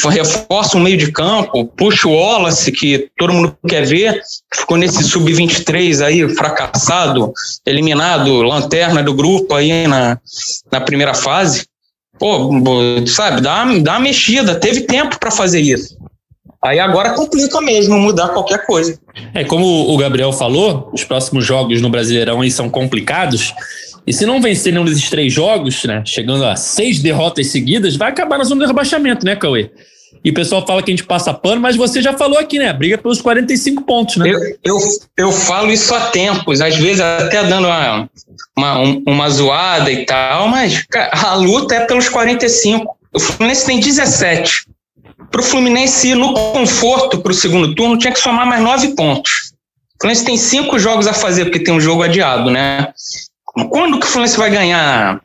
[0.08, 4.20] reforça o meio de campo, puxa o Wallace, que todo mundo quer ver,
[4.54, 7.32] ficou nesse sub-23 aí, fracassado,
[7.64, 10.18] eliminado, lanterna do grupo aí na,
[10.70, 11.66] na primeira fase.
[12.18, 12.50] Pô,
[13.06, 15.96] sabe, dá, dá uma mexida, teve tempo para fazer isso.
[16.62, 18.98] Aí agora complica mesmo mudar qualquer coisa.
[19.32, 23.54] É, como o Gabriel falou, os próximos jogos no Brasileirão aí são complicados.
[24.10, 28.10] E se não vencer nenhum desses três jogos, né, chegando a seis derrotas seguidas, vai
[28.10, 29.70] acabar na zona de rebaixamento, né, Cauê?
[30.24, 32.72] E o pessoal fala que a gente passa pano, mas você já falou aqui, né?
[32.72, 34.28] Briga pelos 45 pontos, né?
[34.28, 34.78] Eu, eu,
[35.16, 38.10] eu falo isso há tempos, às vezes até dando uma,
[38.58, 42.84] uma, uma zoada e tal, mas a luta é pelos 45.
[43.14, 44.66] O Fluminense tem 17.
[45.30, 48.88] Para o Fluminense ir no conforto para o segundo turno, tinha que somar mais nove
[48.96, 49.52] pontos.
[49.94, 52.88] O Fluminense tem cinco jogos a fazer, porque tem um jogo adiado, né?
[53.68, 55.20] Quando que o Fluminense vai ganhar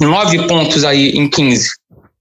[0.00, 1.70] nove pontos aí em 15?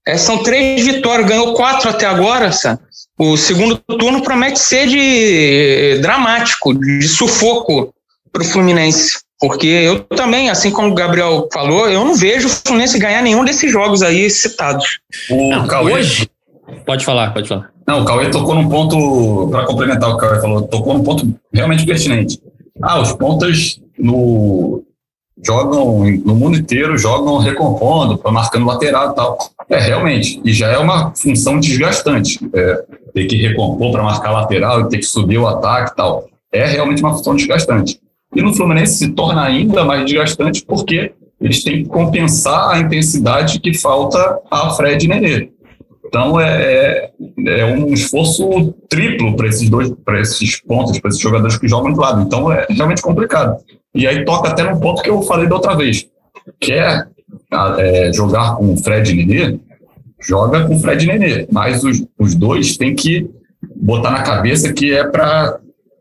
[0.07, 2.79] É, são três vitórias, ganhou quatro até agora, sabe?
[3.17, 7.93] O segundo turno promete ser de dramático, de sufoco
[8.31, 9.19] para o Fluminense.
[9.39, 13.43] Porque eu também, assim como o Gabriel falou, eu não vejo o Fluminense ganhar nenhum
[13.43, 14.99] desses jogos aí citados.
[15.29, 15.93] O não, Cauê...
[15.93, 16.29] Hoje...
[16.85, 17.71] Pode falar, pode falar.
[17.87, 21.03] Não, o Cauê tocou num ponto, para complementar o que o Cauê falou, tocou num
[21.03, 22.39] ponto realmente pertinente.
[22.81, 24.83] Ah, os pontas no,
[25.43, 29.37] jogam no mundo inteiro, jogam recompondo, marcando lateral e tal.
[29.69, 32.39] É, realmente, e já é uma função desgastante.
[32.53, 36.27] É, ter que recompor para marcar lateral e ter que subir o ataque e tal.
[36.51, 37.99] É realmente uma função desgastante.
[38.35, 43.59] E no Fluminense se torna ainda mais desgastante porque eles têm que compensar a intensidade
[43.59, 45.49] que falta a Fred e Nenê.
[46.05, 47.11] Então é,
[47.47, 51.67] é, é um esforço triplo para esses dois, para esses pontos, para esses jogadores que
[51.67, 52.21] jogam do lado.
[52.21, 53.57] Então é realmente complicado.
[53.95, 56.05] E aí toca até num ponto que eu falei da outra vez,
[56.59, 57.05] que é,
[57.79, 59.57] é jogar com o Fred e Nenê,
[60.21, 63.29] joga com o Fred e Nenê, mas os, os dois têm que
[63.75, 65.59] botar na cabeça que é para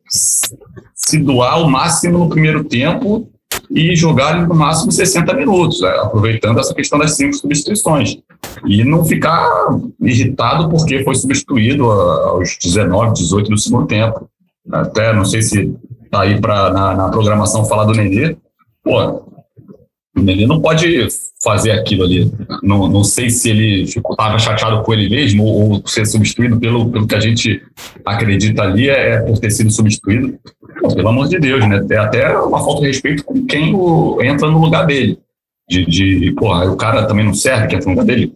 [0.08, 3.30] se doar o máximo no primeiro tempo
[3.70, 8.18] e jogar no máximo 60 minutos, é, aproveitando essa questão das cinco substituições.
[8.66, 9.48] E não ficar
[10.00, 14.28] irritado porque foi substituído aos 19, 18 do segundo tempo.
[14.70, 15.74] Até não sei se
[16.14, 18.36] tá aí pra, na, na programação falar do Nenê.
[18.82, 19.24] Pô,
[20.16, 21.08] o Nenê não pode
[21.42, 22.32] fazer aquilo ali.
[22.62, 26.88] Não, não sei se ele estava chateado com ele mesmo ou, ou, ser substituído pelo,
[26.88, 27.60] pelo que a gente
[28.04, 30.38] acredita ali é, é por ter sido substituído.
[30.80, 31.84] Pô, pelo amor de Deus, né?
[31.90, 35.18] É até uma falta de respeito com quem o, entra no lugar dele.
[35.68, 38.32] De, de porra, o cara também não serve que entra no lugar dele.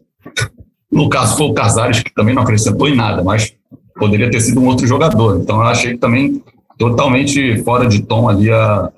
[0.91, 3.55] No caso, foi o Casares, que também não acrescentou em nada, mas
[3.99, 5.39] poderia ter sido um outro jogador.
[5.39, 6.43] Então, eu achei que também
[6.79, 8.91] totalmente fora de tom ali a,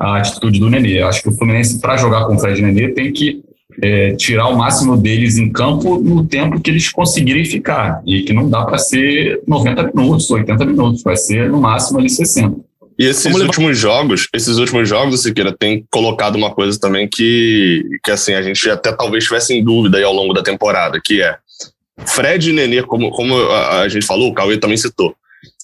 [0.00, 1.02] a atitude do Nenê.
[1.02, 3.42] Eu acho que o Fluminense, para jogar com o Fred Nenê, tem que
[3.82, 8.02] é, tirar o máximo deles em campo no tempo que eles conseguirem ficar.
[8.06, 12.08] E que não dá para ser 90 minutos, 80 minutos, vai ser no máximo ali
[12.08, 12.56] 60.
[12.98, 18.10] E esses últimos jogos, esses últimos jogos, Siqueira, tem colocado uma coisa também que, que
[18.10, 21.36] assim, a gente até talvez tivesse em dúvida aí ao longo da temporada, que é
[22.06, 25.14] Fred e Nenê, como, como a, a gente falou, o Cauê também citou.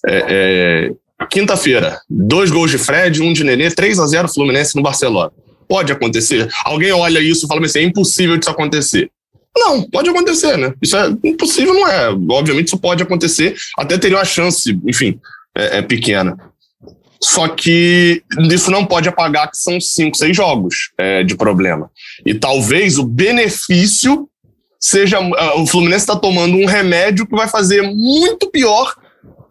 [0.06, 0.92] É, é,
[1.30, 5.32] Quinta-feira, dois gols de Fred, um de Nenê, 3 a 0 Fluminense no Barcelona.
[5.68, 6.48] Pode acontecer?
[6.64, 9.10] Alguém olha isso e fala assim, é impossível disso acontecer.
[9.56, 10.72] Não, pode acontecer, né?
[10.80, 12.08] Isso é impossível, não é.
[12.30, 15.20] Obviamente isso pode acontecer, até teria uma chance, enfim,
[15.56, 16.36] é, é pequena.
[17.22, 21.88] Só que isso não pode apagar que são cinco, seis jogos é, de problema.
[22.26, 24.28] E talvez o benefício
[24.82, 25.20] seja.
[25.20, 28.96] Uh, o Fluminense está tomando um remédio que vai fazer muito pior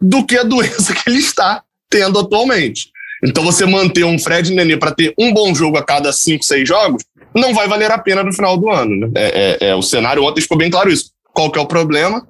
[0.02, 2.90] do que a doença que ele está tendo atualmente.
[3.24, 6.68] Então você manter um Fred Nenê para ter um bom jogo a cada cinco, seis
[6.68, 9.06] jogos, não vai valer a pena no final do ano.
[9.06, 9.10] Né?
[9.14, 11.12] É, é, é, o cenário ontem ficou bem claro isso.
[11.32, 12.26] Qual que é o problema?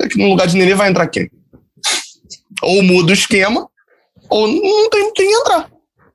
[0.00, 1.30] É que no lugar de Nenê vai entrar quem?
[2.62, 3.66] Ou muda o esquema,
[4.28, 5.70] ou não tem quem entrar.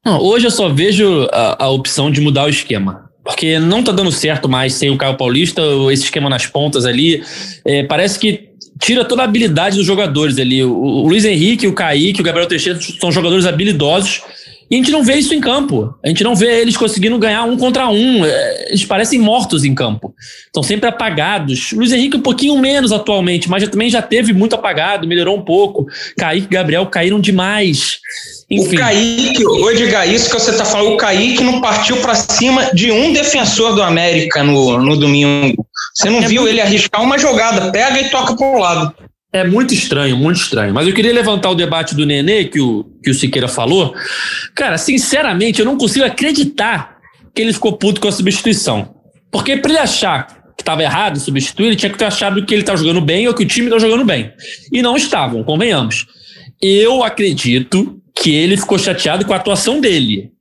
[0.06, 3.10] Não, hoje eu só vejo a, a, opção de mudar o esquema.
[3.24, 7.24] Porque não tá dando certo mais sem o Caio Paulista, esse esquema nas pontas ali.
[7.66, 10.64] É, parece que tira toda a habilidade dos jogadores ali.
[10.64, 14.22] O, o Luiz Henrique, o Kaique, o Gabriel Teixeira são jogadores habilidosos
[14.70, 15.94] e a gente não vê isso em campo.
[16.04, 18.26] A gente não vê eles conseguindo ganhar um contra um.
[18.26, 20.14] É, eles parecem mortos em campo.
[20.48, 21.72] Estão sempre apagados.
[21.72, 25.38] O Luiz Henrique um pouquinho menos atualmente, mas já, também já teve muito apagado, melhorou
[25.38, 25.86] um pouco.
[26.18, 28.00] Kaique e Gabriel caíram demais.
[28.50, 28.76] Enfim.
[28.76, 32.72] O Kaique, o Edgar, isso que você está falando, o Kaique não partiu para cima
[32.74, 35.66] de um defensor do América no, no domingo.
[35.96, 36.54] Você não é viu muito...
[36.54, 38.94] ele arriscar uma jogada, pega e toca para o lado.
[39.32, 40.74] É muito estranho, muito estranho.
[40.74, 43.94] Mas eu queria levantar o debate do Nenê, que o, que o Siqueira falou.
[44.54, 46.98] Cara, sinceramente, eu não consigo acreditar
[47.34, 48.96] que ele ficou puto com a substituição.
[49.32, 52.62] Porque para ele achar que estava errado substituir, ele tinha que ter achado que ele
[52.62, 54.32] estava jogando bem ou que o time estava jogando bem.
[54.72, 56.08] E não estavam, convenhamos.
[56.62, 60.32] Eu acredito que ele ficou chateado com a atuação dele.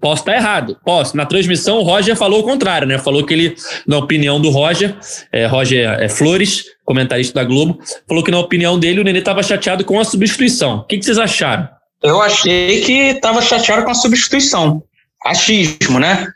[0.00, 1.16] Posso estar errado, posso.
[1.16, 2.98] Na transmissão, o Roger falou o contrário, né?
[2.98, 4.96] Falou que ele, na opinião do Roger,
[5.30, 9.42] é, Roger é, Flores, comentarista da Globo, falou que, na opinião dele, o Nenê estava
[9.42, 10.78] chateado com a substituição.
[10.78, 11.68] O que, que vocês acharam?
[12.02, 14.82] Eu achei que estava chateado com a substituição.
[15.24, 16.26] Achismo, né?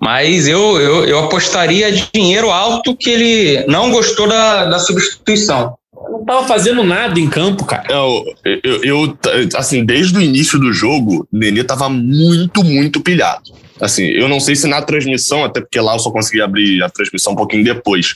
[0.00, 5.76] Mas eu, eu, eu apostaria dinheiro alto que ele não gostou da, da substituição
[6.10, 7.84] não tava fazendo nada em campo, cara.
[7.90, 9.18] Eu, eu, eu,
[9.56, 13.50] assim, desde o início do jogo, o Nenê tava muito, muito pilhado.
[13.80, 16.88] Assim, eu não sei se na transmissão, até porque lá eu só consegui abrir a
[16.88, 18.14] transmissão um pouquinho depois.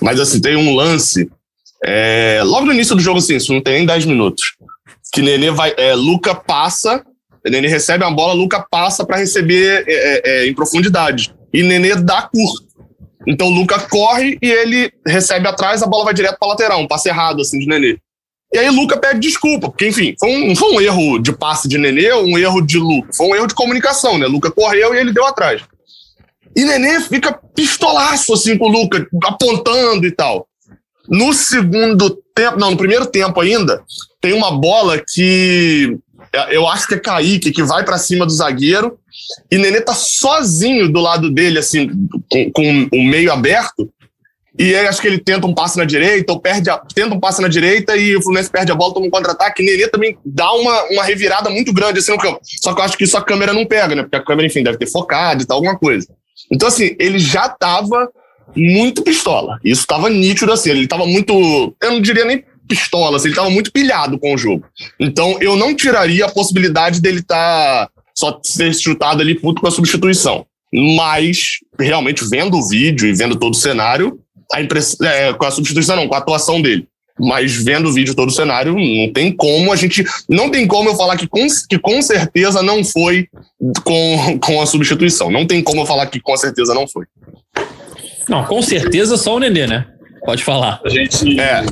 [0.00, 1.30] Mas, assim, tem um lance.
[1.84, 4.56] É, logo no início do jogo, assim, isso não tem nem 10 minutos.
[5.12, 5.72] Que Nenê vai.
[5.76, 7.04] É, Luca passa,
[7.44, 11.34] Nenê recebe a bola, Luca passa para receber é, é, é, em profundidade.
[11.52, 12.65] E Nenê dá curto.
[13.26, 16.86] Então o Luca corre e ele recebe atrás, a bola vai direto para lateral, um
[16.86, 17.98] passe errado assim de Nenê.
[18.52, 21.76] E aí Luca pede desculpa, porque enfim, foi um, foi um erro de passe de
[21.76, 24.26] Nenê um erro de Luca, foi um erro de comunicação, né?
[24.26, 25.62] Luca correu e ele deu atrás.
[26.54, 30.48] E Nenê fica pistolaço assim com o Luca, apontando e tal.
[31.08, 33.82] No segundo tempo, não, no primeiro tempo ainda,
[34.20, 35.98] tem uma bola que
[36.32, 38.98] É, eu acho que é Kaique que vai para cima do zagueiro
[39.50, 41.88] e Nenê tá sozinho do lado dele, assim,
[42.52, 43.90] com, o meio aberto.
[44.58, 47.20] E aí acho que ele tenta um passe na direita, ou perde a, tenta um
[47.20, 49.62] passe na direita e o Fluminense perde a bola, toma um contra-ataque.
[49.62, 52.40] Nenê também dá uma, uma revirada muito grande assim no campo.
[52.42, 54.02] Só que eu acho que isso a câmera não pega, né?
[54.02, 56.06] Porque a câmera, enfim, deve ter focado e tal, alguma coisa.
[56.50, 58.10] Então, assim, ele já tava
[58.56, 59.58] muito pistola.
[59.62, 60.70] Isso tava nítido assim.
[60.70, 61.74] Ele tava muito.
[61.82, 64.64] Eu não diria nem pistola, assim, ele tava muito pilhado com o jogo.
[64.98, 69.68] Então, eu não tiraria a possibilidade dele estar tá só ser chutado ali puto com
[69.68, 70.46] a substituição.
[70.72, 74.18] Mas, realmente, vendo o vídeo e vendo todo o cenário,
[74.52, 74.96] a impress...
[75.00, 76.88] É, com a substituição não, com a atuação dele.
[77.18, 80.04] Mas vendo o vídeo todo o cenário, não tem como a gente.
[80.28, 83.26] Não tem como eu falar que com, que com certeza não foi
[83.82, 85.30] com, com a substituição.
[85.30, 87.06] Não tem como eu falar que com certeza não foi.
[88.28, 89.86] Não, com certeza só o Nenê, né?
[90.26, 90.80] Pode falar.
[90.84, 91.40] A gente.
[91.40, 91.64] É.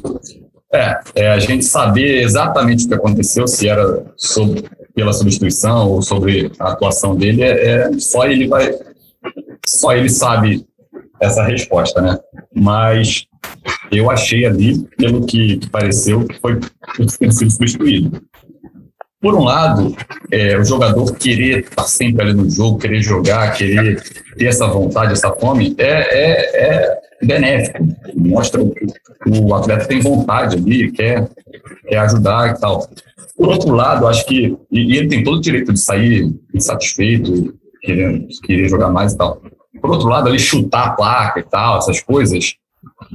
[0.73, 4.65] É, é, a gente saber exatamente o que aconteceu, se era sobre,
[4.95, 8.73] pela substituição ou sobre a atuação dele, é, é, só ele vai,
[9.67, 10.65] só ele sabe
[11.21, 12.19] essa resposta, né?
[12.55, 13.27] Mas
[13.91, 16.61] eu achei ali, pelo que, que pareceu, que foi
[17.09, 18.23] sido substituído.
[19.21, 19.97] Por um lado,
[20.31, 24.03] é, o jogador querer estar sempre ali no jogo, querer jogar, querer
[24.37, 27.89] ter essa vontade, essa fome, é, é, é benéfico.
[28.15, 31.27] Mostra que o atleta tem vontade ali, quer,
[31.89, 32.87] quer ajudar e tal.
[33.37, 34.57] Por outro lado, acho que.
[34.71, 39.43] E, ele tem todo o direito de sair insatisfeito, querendo, querer jogar mais e tal.
[39.81, 42.55] Por outro lado, ali chutar a placa e tal, essas coisas,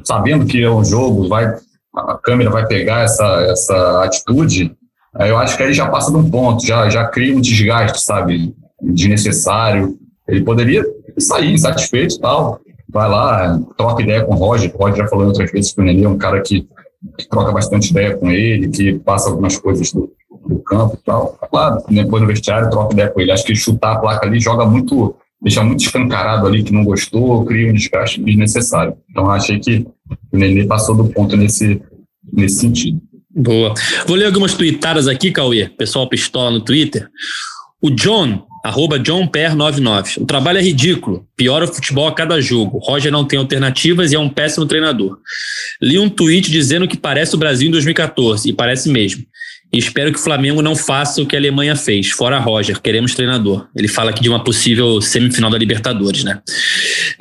[0.04, 1.56] sabendo que é um jogo, vai,
[1.96, 4.76] a câmera vai pegar essa, essa atitude,
[5.18, 8.54] eu acho que aí já passa de um ponto, já, já cria um desgaste, sabe,
[8.82, 9.98] desnecessário.
[10.28, 10.86] Ele poderia
[11.18, 14.72] sair insatisfeito e tal, vai lá, troca ideia com o Roger.
[14.74, 16.68] O Roger já falou outras vezes que o Nenê é um cara que,
[17.18, 20.12] que, troca bastante ideia com ele, que passa algumas coisas do,
[20.48, 21.38] do campo e tal.
[21.50, 23.32] Claro, depois no vestiário, troca ideia com ele.
[23.32, 27.46] Acho que chutar a placa ali joga muito deixar muito escancarado ali que não gostou,
[27.46, 28.98] cria um desgaste desnecessário.
[29.10, 29.86] Então, achei que
[30.32, 31.82] o Nenê passou do ponto nesse,
[32.32, 33.02] nesse sentido.
[33.34, 33.74] Boa.
[34.06, 35.70] Vou ler algumas tweetadas aqui, Cauê.
[35.70, 37.08] Pessoal pistola no Twitter.
[37.82, 40.22] O John, arroba johnper99.
[40.22, 41.26] O trabalho é ridículo.
[41.36, 42.80] Piora o futebol a cada jogo.
[42.80, 45.18] Roger não tem alternativas e é um péssimo treinador.
[45.82, 49.24] Li um tweet dizendo que parece o Brasil em 2014, e parece mesmo.
[49.72, 52.10] E espero que o Flamengo não faça o que a Alemanha fez.
[52.10, 53.68] Fora Roger, queremos treinador.
[53.76, 56.42] Ele fala aqui de uma possível semifinal da Libertadores, né?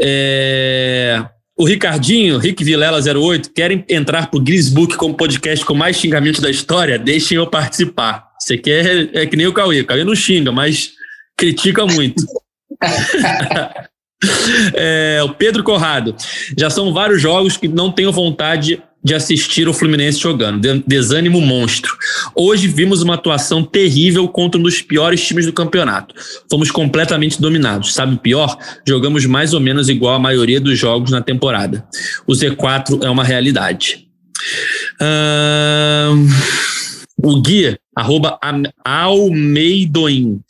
[0.01, 1.23] É...
[1.59, 6.49] O Ricardinho, Rick Vilela 08, querem entrar pro Grisbook como podcast com mais xingamentos da
[6.49, 6.99] história?
[6.99, 8.29] Deixem eu participar.
[8.41, 9.81] Você quer é que nem o Cauê.
[9.81, 10.93] O Cauê não xinga, mas
[11.39, 12.23] critica muito.
[14.75, 16.15] é, o Pedro Corrado.
[16.59, 20.61] Já são vários jogos que não tenho vontade de assistir o Fluminense jogando.
[20.85, 21.97] Desânimo monstro.
[22.35, 26.15] Hoje vimos uma atuação terrível contra um dos piores times do campeonato.
[26.51, 27.95] Fomos completamente dominados.
[27.95, 28.59] Sabe o pior?
[28.87, 31.87] Jogamos mais ou menos igual a maioria dos jogos na temporada.
[32.27, 34.09] O Z4 é uma realidade.
[37.23, 38.39] O guia, arroba
[38.85, 40.41] Almeidoim.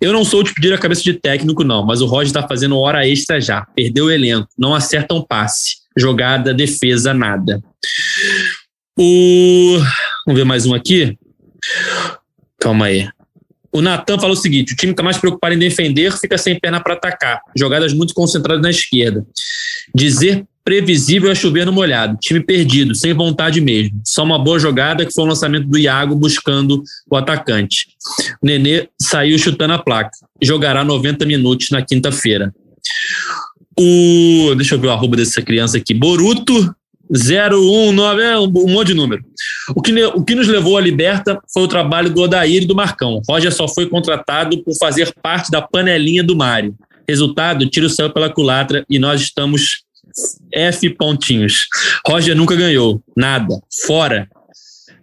[0.00, 2.78] Eu não sou de pedir a cabeça de técnico, não, mas o Roger está fazendo
[2.78, 3.66] hora extra já.
[3.74, 7.62] Perdeu o elenco, não acerta um passe jogada, defesa, nada.
[8.98, 9.78] O.
[10.24, 11.18] Vamos ver mais um aqui.
[12.60, 13.08] Calma aí.
[13.72, 16.80] O Natan falou o seguinte: o time está mais preocupado em defender, fica sem perna
[16.80, 17.40] para atacar.
[17.56, 19.26] Jogadas muito concentradas na esquerda.
[19.92, 22.16] Dizer previsível é chover no molhado.
[22.20, 24.00] Time perdido, sem vontade mesmo.
[24.04, 27.88] Só uma boa jogada que foi o lançamento do Iago buscando o atacante.
[28.42, 30.10] O Nenê saiu chutando a placa.
[30.42, 32.52] Jogará 90 minutos na quinta-feira.
[33.78, 35.92] O, deixa eu ver o arroba dessa criança aqui.
[35.92, 36.74] Boruto
[37.10, 39.22] 019, é um, um monte de número.
[39.76, 42.74] O que, o que nos levou à liberta foi o trabalho do Odair e do
[42.74, 43.20] Marcão.
[43.28, 46.74] Roger só foi contratado por fazer parte da panelinha do Mário.
[47.06, 49.83] Resultado, tiro saiu pela culatra e nós estamos
[50.52, 51.66] F pontinhos.
[52.06, 53.02] Roger nunca ganhou.
[53.16, 53.60] Nada.
[53.86, 54.28] Fora.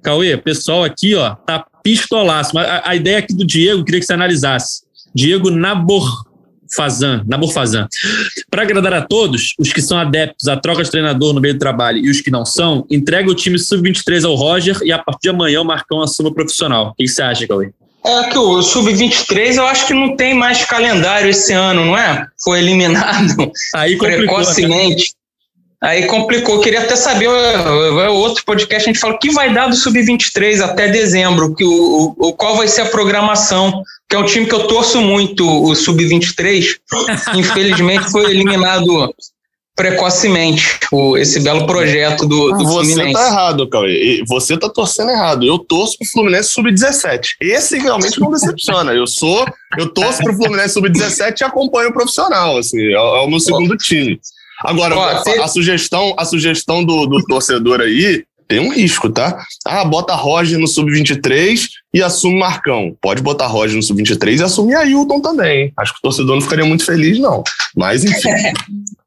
[0.04, 2.58] Cauê, pessoal aqui, ó, tá pistolaço.
[2.58, 4.82] A, a ideia aqui do Diego, queria que você analisasse.
[5.14, 6.26] Diego Nabor,
[6.76, 7.88] Fazan, Nabor Fazan.
[8.50, 11.60] Para agradar a todos, os que são adeptos à troca de treinador no meio do
[11.60, 15.24] trabalho e os que não são, entrega o time sub-23 ao Roger e a partir
[15.24, 16.90] de amanhã o Marcão assume o profissional.
[16.90, 17.72] O que você acha, Cauê?
[18.04, 22.26] É que o Sub-23 eu acho que não tem mais calendário esse ano, não é?
[22.44, 24.18] Foi eliminado Aí complicou, né?
[24.18, 25.14] precocemente.
[25.84, 26.62] Aí complicou.
[26.62, 30.62] Queria até saber, o outro podcast a gente falou, o que vai dar do Sub-23
[30.62, 31.56] até dezembro?
[31.56, 33.84] Que o, o, qual vai ser a programação?
[34.08, 36.78] Que é um time que eu torço muito, o Sub-23.
[37.36, 39.12] Infelizmente foi eliminado
[39.76, 43.14] precocemente o, esse belo projeto do, do Você Fluminense.
[43.14, 44.24] tá errado, Cauê.
[44.28, 45.46] Você tá torcendo errado.
[45.46, 47.22] Eu torço pro Fluminense sub-17.
[47.42, 48.94] Esse realmente não decepciona.
[48.94, 49.46] Eu sou,
[49.78, 53.76] eu torço pro Fluminense sub-17 e acompanho o profissional, assim, é, é o meu segundo
[53.78, 54.20] time.
[54.64, 59.46] Agora, Ó, a, a sugestão, a sugestão do, do torcedor aí tem um risco, tá?
[59.66, 62.96] Ah, bota Roger no sub-23 e assume Marcão.
[63.02, 65.72] Pode botar Roger no sub-23 e assumir Ailton também.
[65.78, 67.44] Acho que o torcedor não ficaria muito feliz, não.
[67.76, 68.30] Mas, enfim.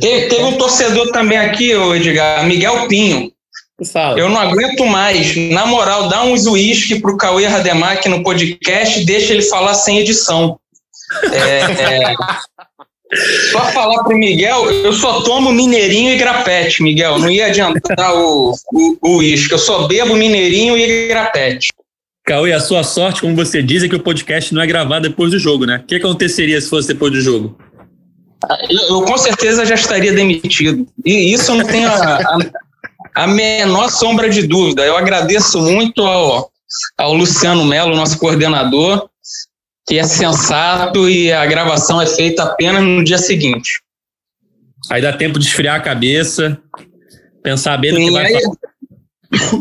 [0.00, 3.32] Teve, teve um torcedor também aqui, Edgar, Miguel Pinho.
[3.92, 4.18] Fala.
[4.18, 5.36] Eu não aguento mais.
[5.50, 9.98] Na moral, dá uns uísque pro Cauê Rademacher no podcast e deixa ele falar sem
[9.98, 10.58] edição.
[11.32, 12.14] É, é,
[13.52, 17.18] Só falar pro Miguel, eu só tomo mineirinho e grapete, Miguel.
[17.20, 19.52] Não ia adiantar o o- o uísque.
[19.52, 21.68] Eu só bebo mineirinho e grapete.
[22.24, 25.30] Cauê, a sua sorte, como você diz, é que o podcast não é gravado depois
[25.30, 25.76] do jogo, né?
[25.82, 27.56] O que aconteceria se fosse depois do jogo?
[28.70, 30.86] Eu, eu com certeza já estaria demitido.
[31.04, 32.38] E isso eu não tenho a, a-
[33.14, 34.84] a menor sombra de dúvida.
[34.84, 36.50] Eu agradeço muito ao,
[36.98, 39.08] ao Luciano Melo, nosso coordenador,
[39.88, 43.70] que é sensato e a gravação é feita apenas no dia seguinte.
[44.90, 46.58] Aí dá tempo de esfriar a cabeça,
[47.42, 48.42] pensar bem no que vai aí,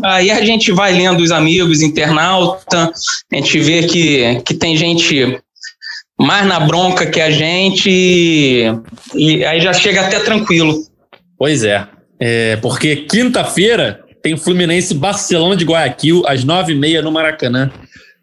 [0.04, 2.92] aí a gente vai lendo os amigos internauta,
[3.32, 5.40] a gente vê que, que tem gente
[6.20, 7.90] mais na bronca que a gente
[9.14, 10.76] e, aí já chega até tranquilo.
[11.38, 11.88] Pois é.
[12.20, 17.70] É, porque quinta-feira tem Fluminense Barcelona de Guayaquil, às nove e meia no Maracanã.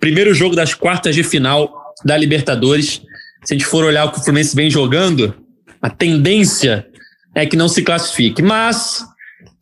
[0.00, 3.02] Primeiro jogo das quartas de final da Libertadores.
[3.44, 5.34] Se a gente for olhar o que o Fluminense vem jogando,
[5.80, 6.86] a tendência
[7.34, 8.42] é que não se classifique.
[8.42, 9.04] Mas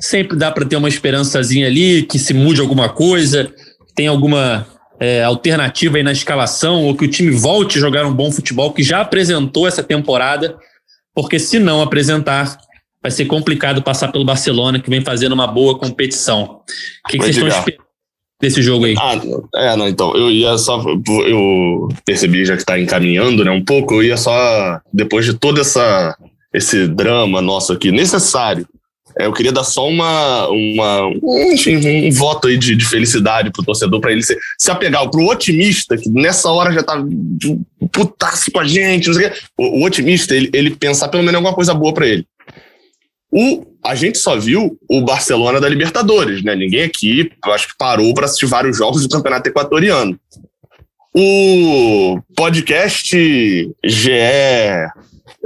[0.01, 3.53] sempre dá para ter uma esperançazinha ali, que se mude alguma coisa,
[3.95, 4.67] tem alguma
[5.01, 8.73] é, alternativa aí na escalação, ou que o time volte a jogar um bom futebol,
[8.73, 10.59] que já apresentou essa temporada,
[11.15, 12.59] porque se não apresentar,
[13.03, 16.61] vai ser complicado passar pelo Barcelona, que vem fazendo uma boa competição.
[17.07, 17.85] O que, que vocês estão esperando
[18.41, 18.95] desse jogo aí?
[18.99, 19.19] Ah,
[19.57, 20.83] é, não, então, eu ia só.
[21.27, 24.81] Eu percebi já que tá encaminhando, né, um pouco, eu ia só.
[24.93, 26.15] Depois de todo essa,
[26.53, 28.67] esse drama nosso aqui, necessário,
[29.25, 30.49] eu queria dar só uma.
[30.49, 34.71] uma um, enfim, um voto aí de, de felicidade pro torcedor, para ele se, se
[34.71, 37.03] apegar, pro otimista, que nessa hora já tá
[37.93, 39.41] putaço com a gente, não sei o quê.
[39.59, 42.27] O, o otimista, ele, ele pensar pelo menos alguma coisa boa para ele.
[43.33, 46.55] O, a gente só viu o Barcelona da Libertadores, né?
[46.57, 50.19] Ninguém aqui, acho que parou para assistir vários jogos do Campeonato Equatoriano.
[51.15, 53.17] O podcast
[53.85, 54.11] GE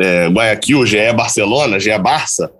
[0.00, 2.50] é, Guayaquil, GE Barcelona, GE Barça,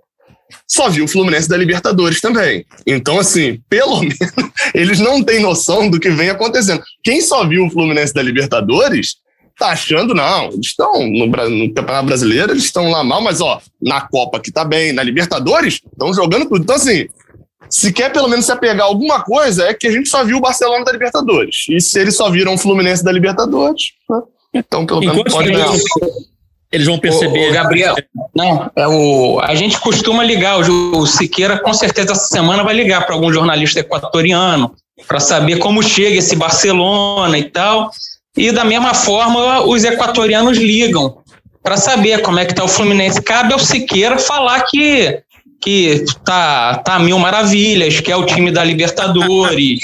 [0.67, 2.65] só viu o Fluminense da Libertadores também.
[2.87, 4.17] Então, assim, pelo menos
[4.75, 6.83] eles não têm noção do que vem acontecendo.
[7.03, 9.17] Quem só viu o Fluminense da Libertadores
[9.59, 13.61] tá achando, não, eles estão no, no Campeonato Brasileiro, eles estão lá mal, mas ó,
[13.81, 16.63] na Copa que tá bem, na Libertadores, estão jogando tudo.
[16.63, 17.07] Então, assim,
[17.71, 20.39] se quer pelo menos se apegar a alguma coisa, é que a gente só viu
[20.39, 21.67] o Barcelona da Libertadores.
[21.69, 24.23] E se eles só viram o Fluminense da Libertadores, né?
[24.55, 25.73] então pelo menos Enquanto pode ganhar.
[26.75, 27.51] Eles vão perceber.
[27.51, 27.95] O, Gabriel,
[28.35, 32.75] não, é o, a gente costuma ligar, o, o Siqueira com certeza essa semana vai
[32.75, 34.75] ligar para algum jornalista equatoriano
[35.07, 37.91] para saber como chega esse Barcelona e tal.
[38.37, 41.19] E da mesma forma, os equatorianos ligam
[41.63, 43.23] para saber como é que tá o Fluminense.
[43.23, 45.23] Cabe ao Siqueira falar que
[45.61, 49.79] que tá, tá mil maravilhas, que é o time da Libertadores,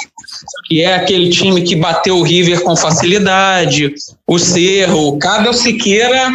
[0.66, 3.94] que é aquele time que bateu o River com facilidade,
[4.26, 5.16] o Cerro.
[5.18, 6.30] Cabe ao Siqueira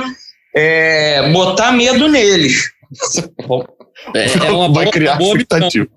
[0.55, 2.71] é, botar medo neles.
[4.13, 5.57] É, é uma boa, vai criar uma boa missão.
[5.57, 5.87] expectativa.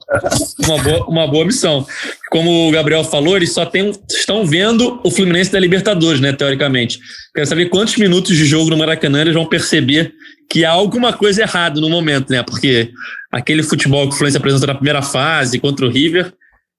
[0.65, 1.87] Uma boa, uma boa missão.
[2.31, 6.99] Como o Gabriel falou, eles só tem, estão vendo o Fluminense da Libertadores, né, teoricamente.
[7.35, 10.13] Quero saber quantos minutos de jogo no Maracanã eles vão perceber
[10.51, 12.43] que há alguma coisa errada no momento, né?
[12.43, 12.91] Porque
[13.31, 16.33] aquele futebol que o Fluminense apresentou na primeira fase contra o River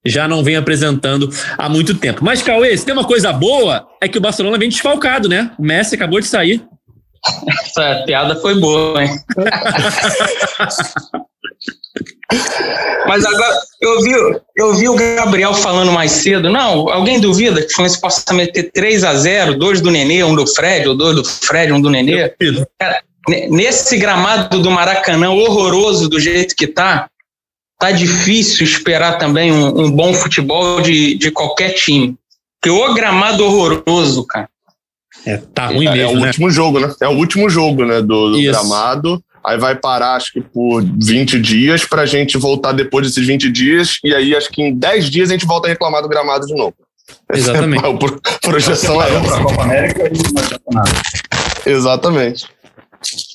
[0.06, 2.24] já não vem apresentando há muito tempo.
[2.24, 5.52] Mas, Cauê, se tem uma coisa boa, é que o Barcelona vem desfalcado, né?
[5.60, 6.64] O Messi acabou de sair.
[7.66, 9.12] Essa piada foi boa, hein?
[13.08, 14.12] Mas agora, eu vi,
[14.56, 16.50] eu vi o Gabriel falando mais cedo.
[16.50, 20.36] Não, alguém duvida que o Fluminense possa meter 3 a 0 dois do Nenê, um
[20.36, 22.30] do Fred, ou dois do Fred, um do Nenê?
[22.78, 27.10] Cara, ne- nesse gramado do Maracanã horroroso do jeito que tá,
[27.80, 32.16] tá difícil esperar também um, um bom futebol de, de qualquer time.
[32.62, 34.50] Porque o gramado horroroso, cara.
[35.26, 36.28] É, tá ruim É, é mesmo, o né?
[36.28, 36.93] último jogo, né?
[37.01, 38.01] É o último jogo, né?
[38.01, 39.22] Do, do gramado.
[39.45, 43.97] Aí vai parar, acho que por 20 dias, pra gente voltar depois desses 20 dias.
[44.03, 46.53] E aí, acho que em 10 dias a gente volta a reclamar do gramado de
[46.53, 46.74] novo.
[47.34, 47.86] Exatamente.
[47.86, 49.36] A pro- projeção é Para essa.
[49.39, 50.91] a Copa América e não adianta nada.
[51.66, 52.45] Exatamente.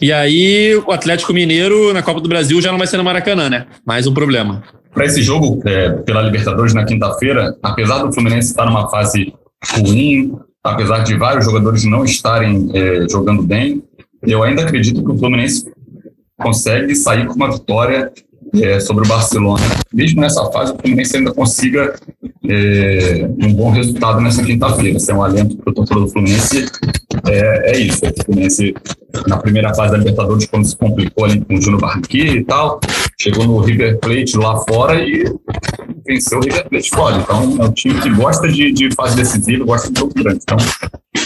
[0.00, 3.48] E aí, o Atlético Mineiro na Copa do Brasil já não vai ser no Maracanã,
[3.48, 3.66] né?
[3.86, 4.62] Mais um problema.
[4.92, 9.32] Para esse jogo é, pela Libertadores na quinta-feira, apesar do Fluminense estar numa fase
[9.78, 10.32] ruim,
[10.64, 13.82] apesar de vários jogadores não estarem é, jogando bem,
[14.22, 15.70] eu ainda acredito que o Fluminense
[16.38, 18.10] consegue sair com uma vitória
[18.54, 19.62] é, sobre o Barcelona.
[19.92, 21.94] Mesmo nessa fase, o Fluminense ainda consiga
[22.48, 24.96] é, um bom resultado nessa quinta-feira.
[24.96, 26.66] Isso é um alento para o torcedor do Fluminense.
[27.26, 28.00] É, é isso.
[28.04, 28.74] O Fluminense,
[29.26, 32.80] na primeira fase da Libertadores, quando se complicou ali com o Júnior Barranquilla e tal,
[33.20, 35.24] chegou no River Plate lá fora e
[36.07, 37.16] venceu o River Plate fora.
[37.16, 40.40] Então, é um time que gosta de, de fase decisiva, gosta de jogo grande.
[40.42, 40.57] Então,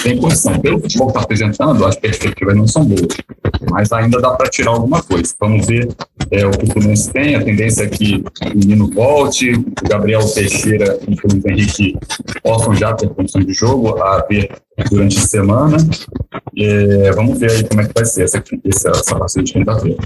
[0.03, 0.59] tem condição.
[0.61, 3.17] Pelo futebol que está apresentando, as perspectivas não são boas,
[3.71, 5.35] mas ainda dá para tirar alguma coisa.
[5.41, 5.89] Vamos ver
[6.31, 7.35] é, o que o Fluminense tem.
[7.35, 11.99] A tendência é que o Menino volte, o Gabriel Teixeira e o Luiz Henrique
[12.43, 14.51] possam já ter condições de jogo a ver
[14.91, 15.77] durante a semana.
[16.57, 19.99] É, vamos ver aí como é que vai ser essa, essa, essa partida de quinta-feira.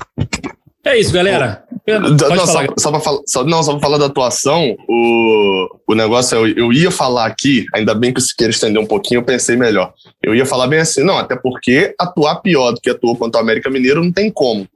[0.85, 1.64] É isso, galera.
[1.87, 6.37] Não, só, só pra falar, só, não, só pra falar da atuação, o, o negócio
[6.37, 9.24] é, eu, eu ia falar aqui, ainda bem que o Siqueira estender um pouquinho, eu
[9.24, 9.93] pensei melhor.
[10.22, 13.43] Eu ia falar bem assim, não, até porque atuar pior do que atuou contra o
[13.43, 14.66] América Mineiro não tem como.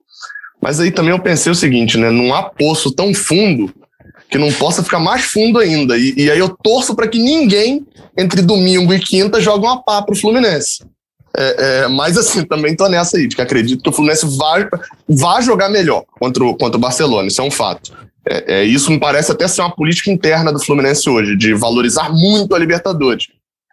[0.60, 2.10] Mas aí também eu pensei o seguinte, né?
[2.10, 3.72] Não há poço tão fundo
[4.28, 5.96] que não possa ficar mais fundo ainda.
[5.96, 7.86] E, e aí eu torço para que ninguém,
[8.18, 10.84] entre domingo e quinta, jogue uma pá pro Fluminense.
[11.36, 14.26] É, é, mas assim, também tô nessa aí, de que acredito que o Fluminense
[15.06, 17.92] vai jogar melhor contra o, contra o Barcelona, isso é um fato.
[18.28, 22.10] É, é, isso me parece até ser uma política interna do Fluminense hoje, de valorizar
[22.10, 23.26] muito a Libertadores.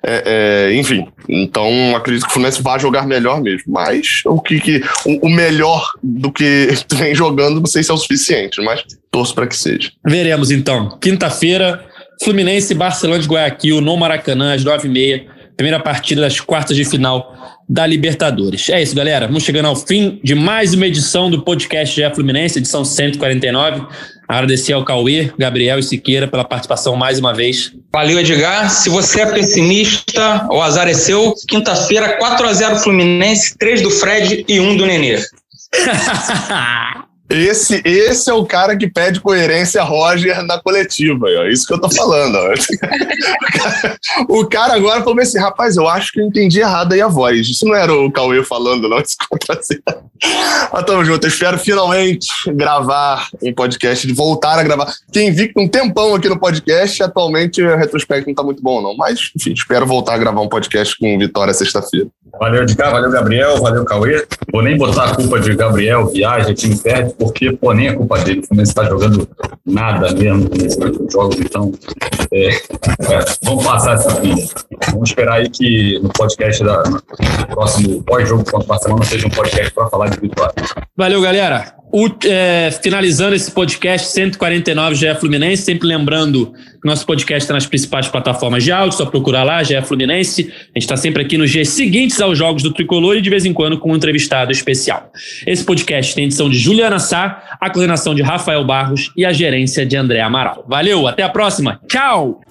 [0.05, 3.71] É, é, enfim, então acredito que o Fluminense vai jogar melhor mesmo.
[3.71, 7.93] Mas o que, que o, o, melhor do que vem jogando, não sei se é
[7.93, 9.91] o suficiente, mas torço para que seja.
[10.05, 10.99] Veremos então.
[10.99, 11.85] Quinta-feira,
[12.21, 15.25] Fluminense e Barcelona de Guayaquil no Maracanã, às nove e meia.
[15.55, 17.33] Primeira partida das quartas de final
[17.67, 18.69] da Libertadores.
[18.69, 19.27] É isso, galera.
[19.27, 23.85] Vamos chegando ao fim de mais uma edição do podcast GE Fluminense, edição 149.
[24.27, 27.73] Agradecer ao Cauê, Gabriel e Siqueira pela participação mais uma vez.
[27.91, 28.69] Valeu, Edgar.
[28.69, 31.33] Se você é pessimista, o azar é seu.
[31.47, 35.19] Quinta-feira, 4 a 0 Fluminense, 3 do Fred e 1 do Nenê.
[37.33, 41.27] Esse, esse é o cara que pede coerência a Roger na coletiva.
[41.27, 42.37] É isso que eu tô falando.
[44.29, 47.47] o cara agora falou assim: rapaz, eu acho que eu entendi errado aí a voz.
[47.47, 48.99] Isso não era o Cauê falando, não.
[49.01, 49.17] Isso
[50.71, 51.25] Mas tamo junto.
[51.25, 54.93] Eu espero finalmente gravar um podcast, de voltar a gravar.
[55.11, 57.01] Tem invicto um tempão aqui no podcast.
[57.01, 58.95] Atualmente o retrospecto não tá muito bom, não.
[58.95, 62.07] Mas, enfim, espero voltar a gravar um podcast com Vitória sexta-feira.
[62.39, 62.91] Valeu, Edgar.
[62.91, 63.61] Valeu, Gabriel.
[63.61, 64.25] Valeu, Cauê.
[64.51, 68.19] Vou nem botar a culpa de Gabriel, viagem, time perde porque, pô, nem é culpa
[68.19, 68.39] dele.
[68.39, 69.27] O Fluminense está jogando
[69.65, 70.77] nada mesmo nesses
[71.11, 71.71] jogos, então
[72.31, 74.47] é, é, vamos passar essa pilha.
[74.91, 79.31] Vamos esperar aí que no podcast da, no próximo pós-jogo contra o Barcelona seja um
[79.31, 80.53] podcast para falar de vitória.
[80.97, 81.75] Valeu, galera.
[81.91, 86.51] O, é, finalizando esse podcast 149 GE Fluminense, sempre lembrando
[86.83, 90.51] nosso podcast está nas principais plataformas de áudio, só procurar lá, GE Fluminense.
[90.51, 93.45] A gente está sempre aqui nos dias seguintes aos jogos do Tricolor e de vez
[93.45, 95.11] em quando com um entrevistado especial.
[95.45, 99.85] Esse podcast tem edição de Juliana Sá, a coordenação de Rafael Barros e a gerência
[99.85, 100.65] de André Amaral.
[100.67, 101.79] Valeu, até a próxima.
[101.87, 102.41] Tchau!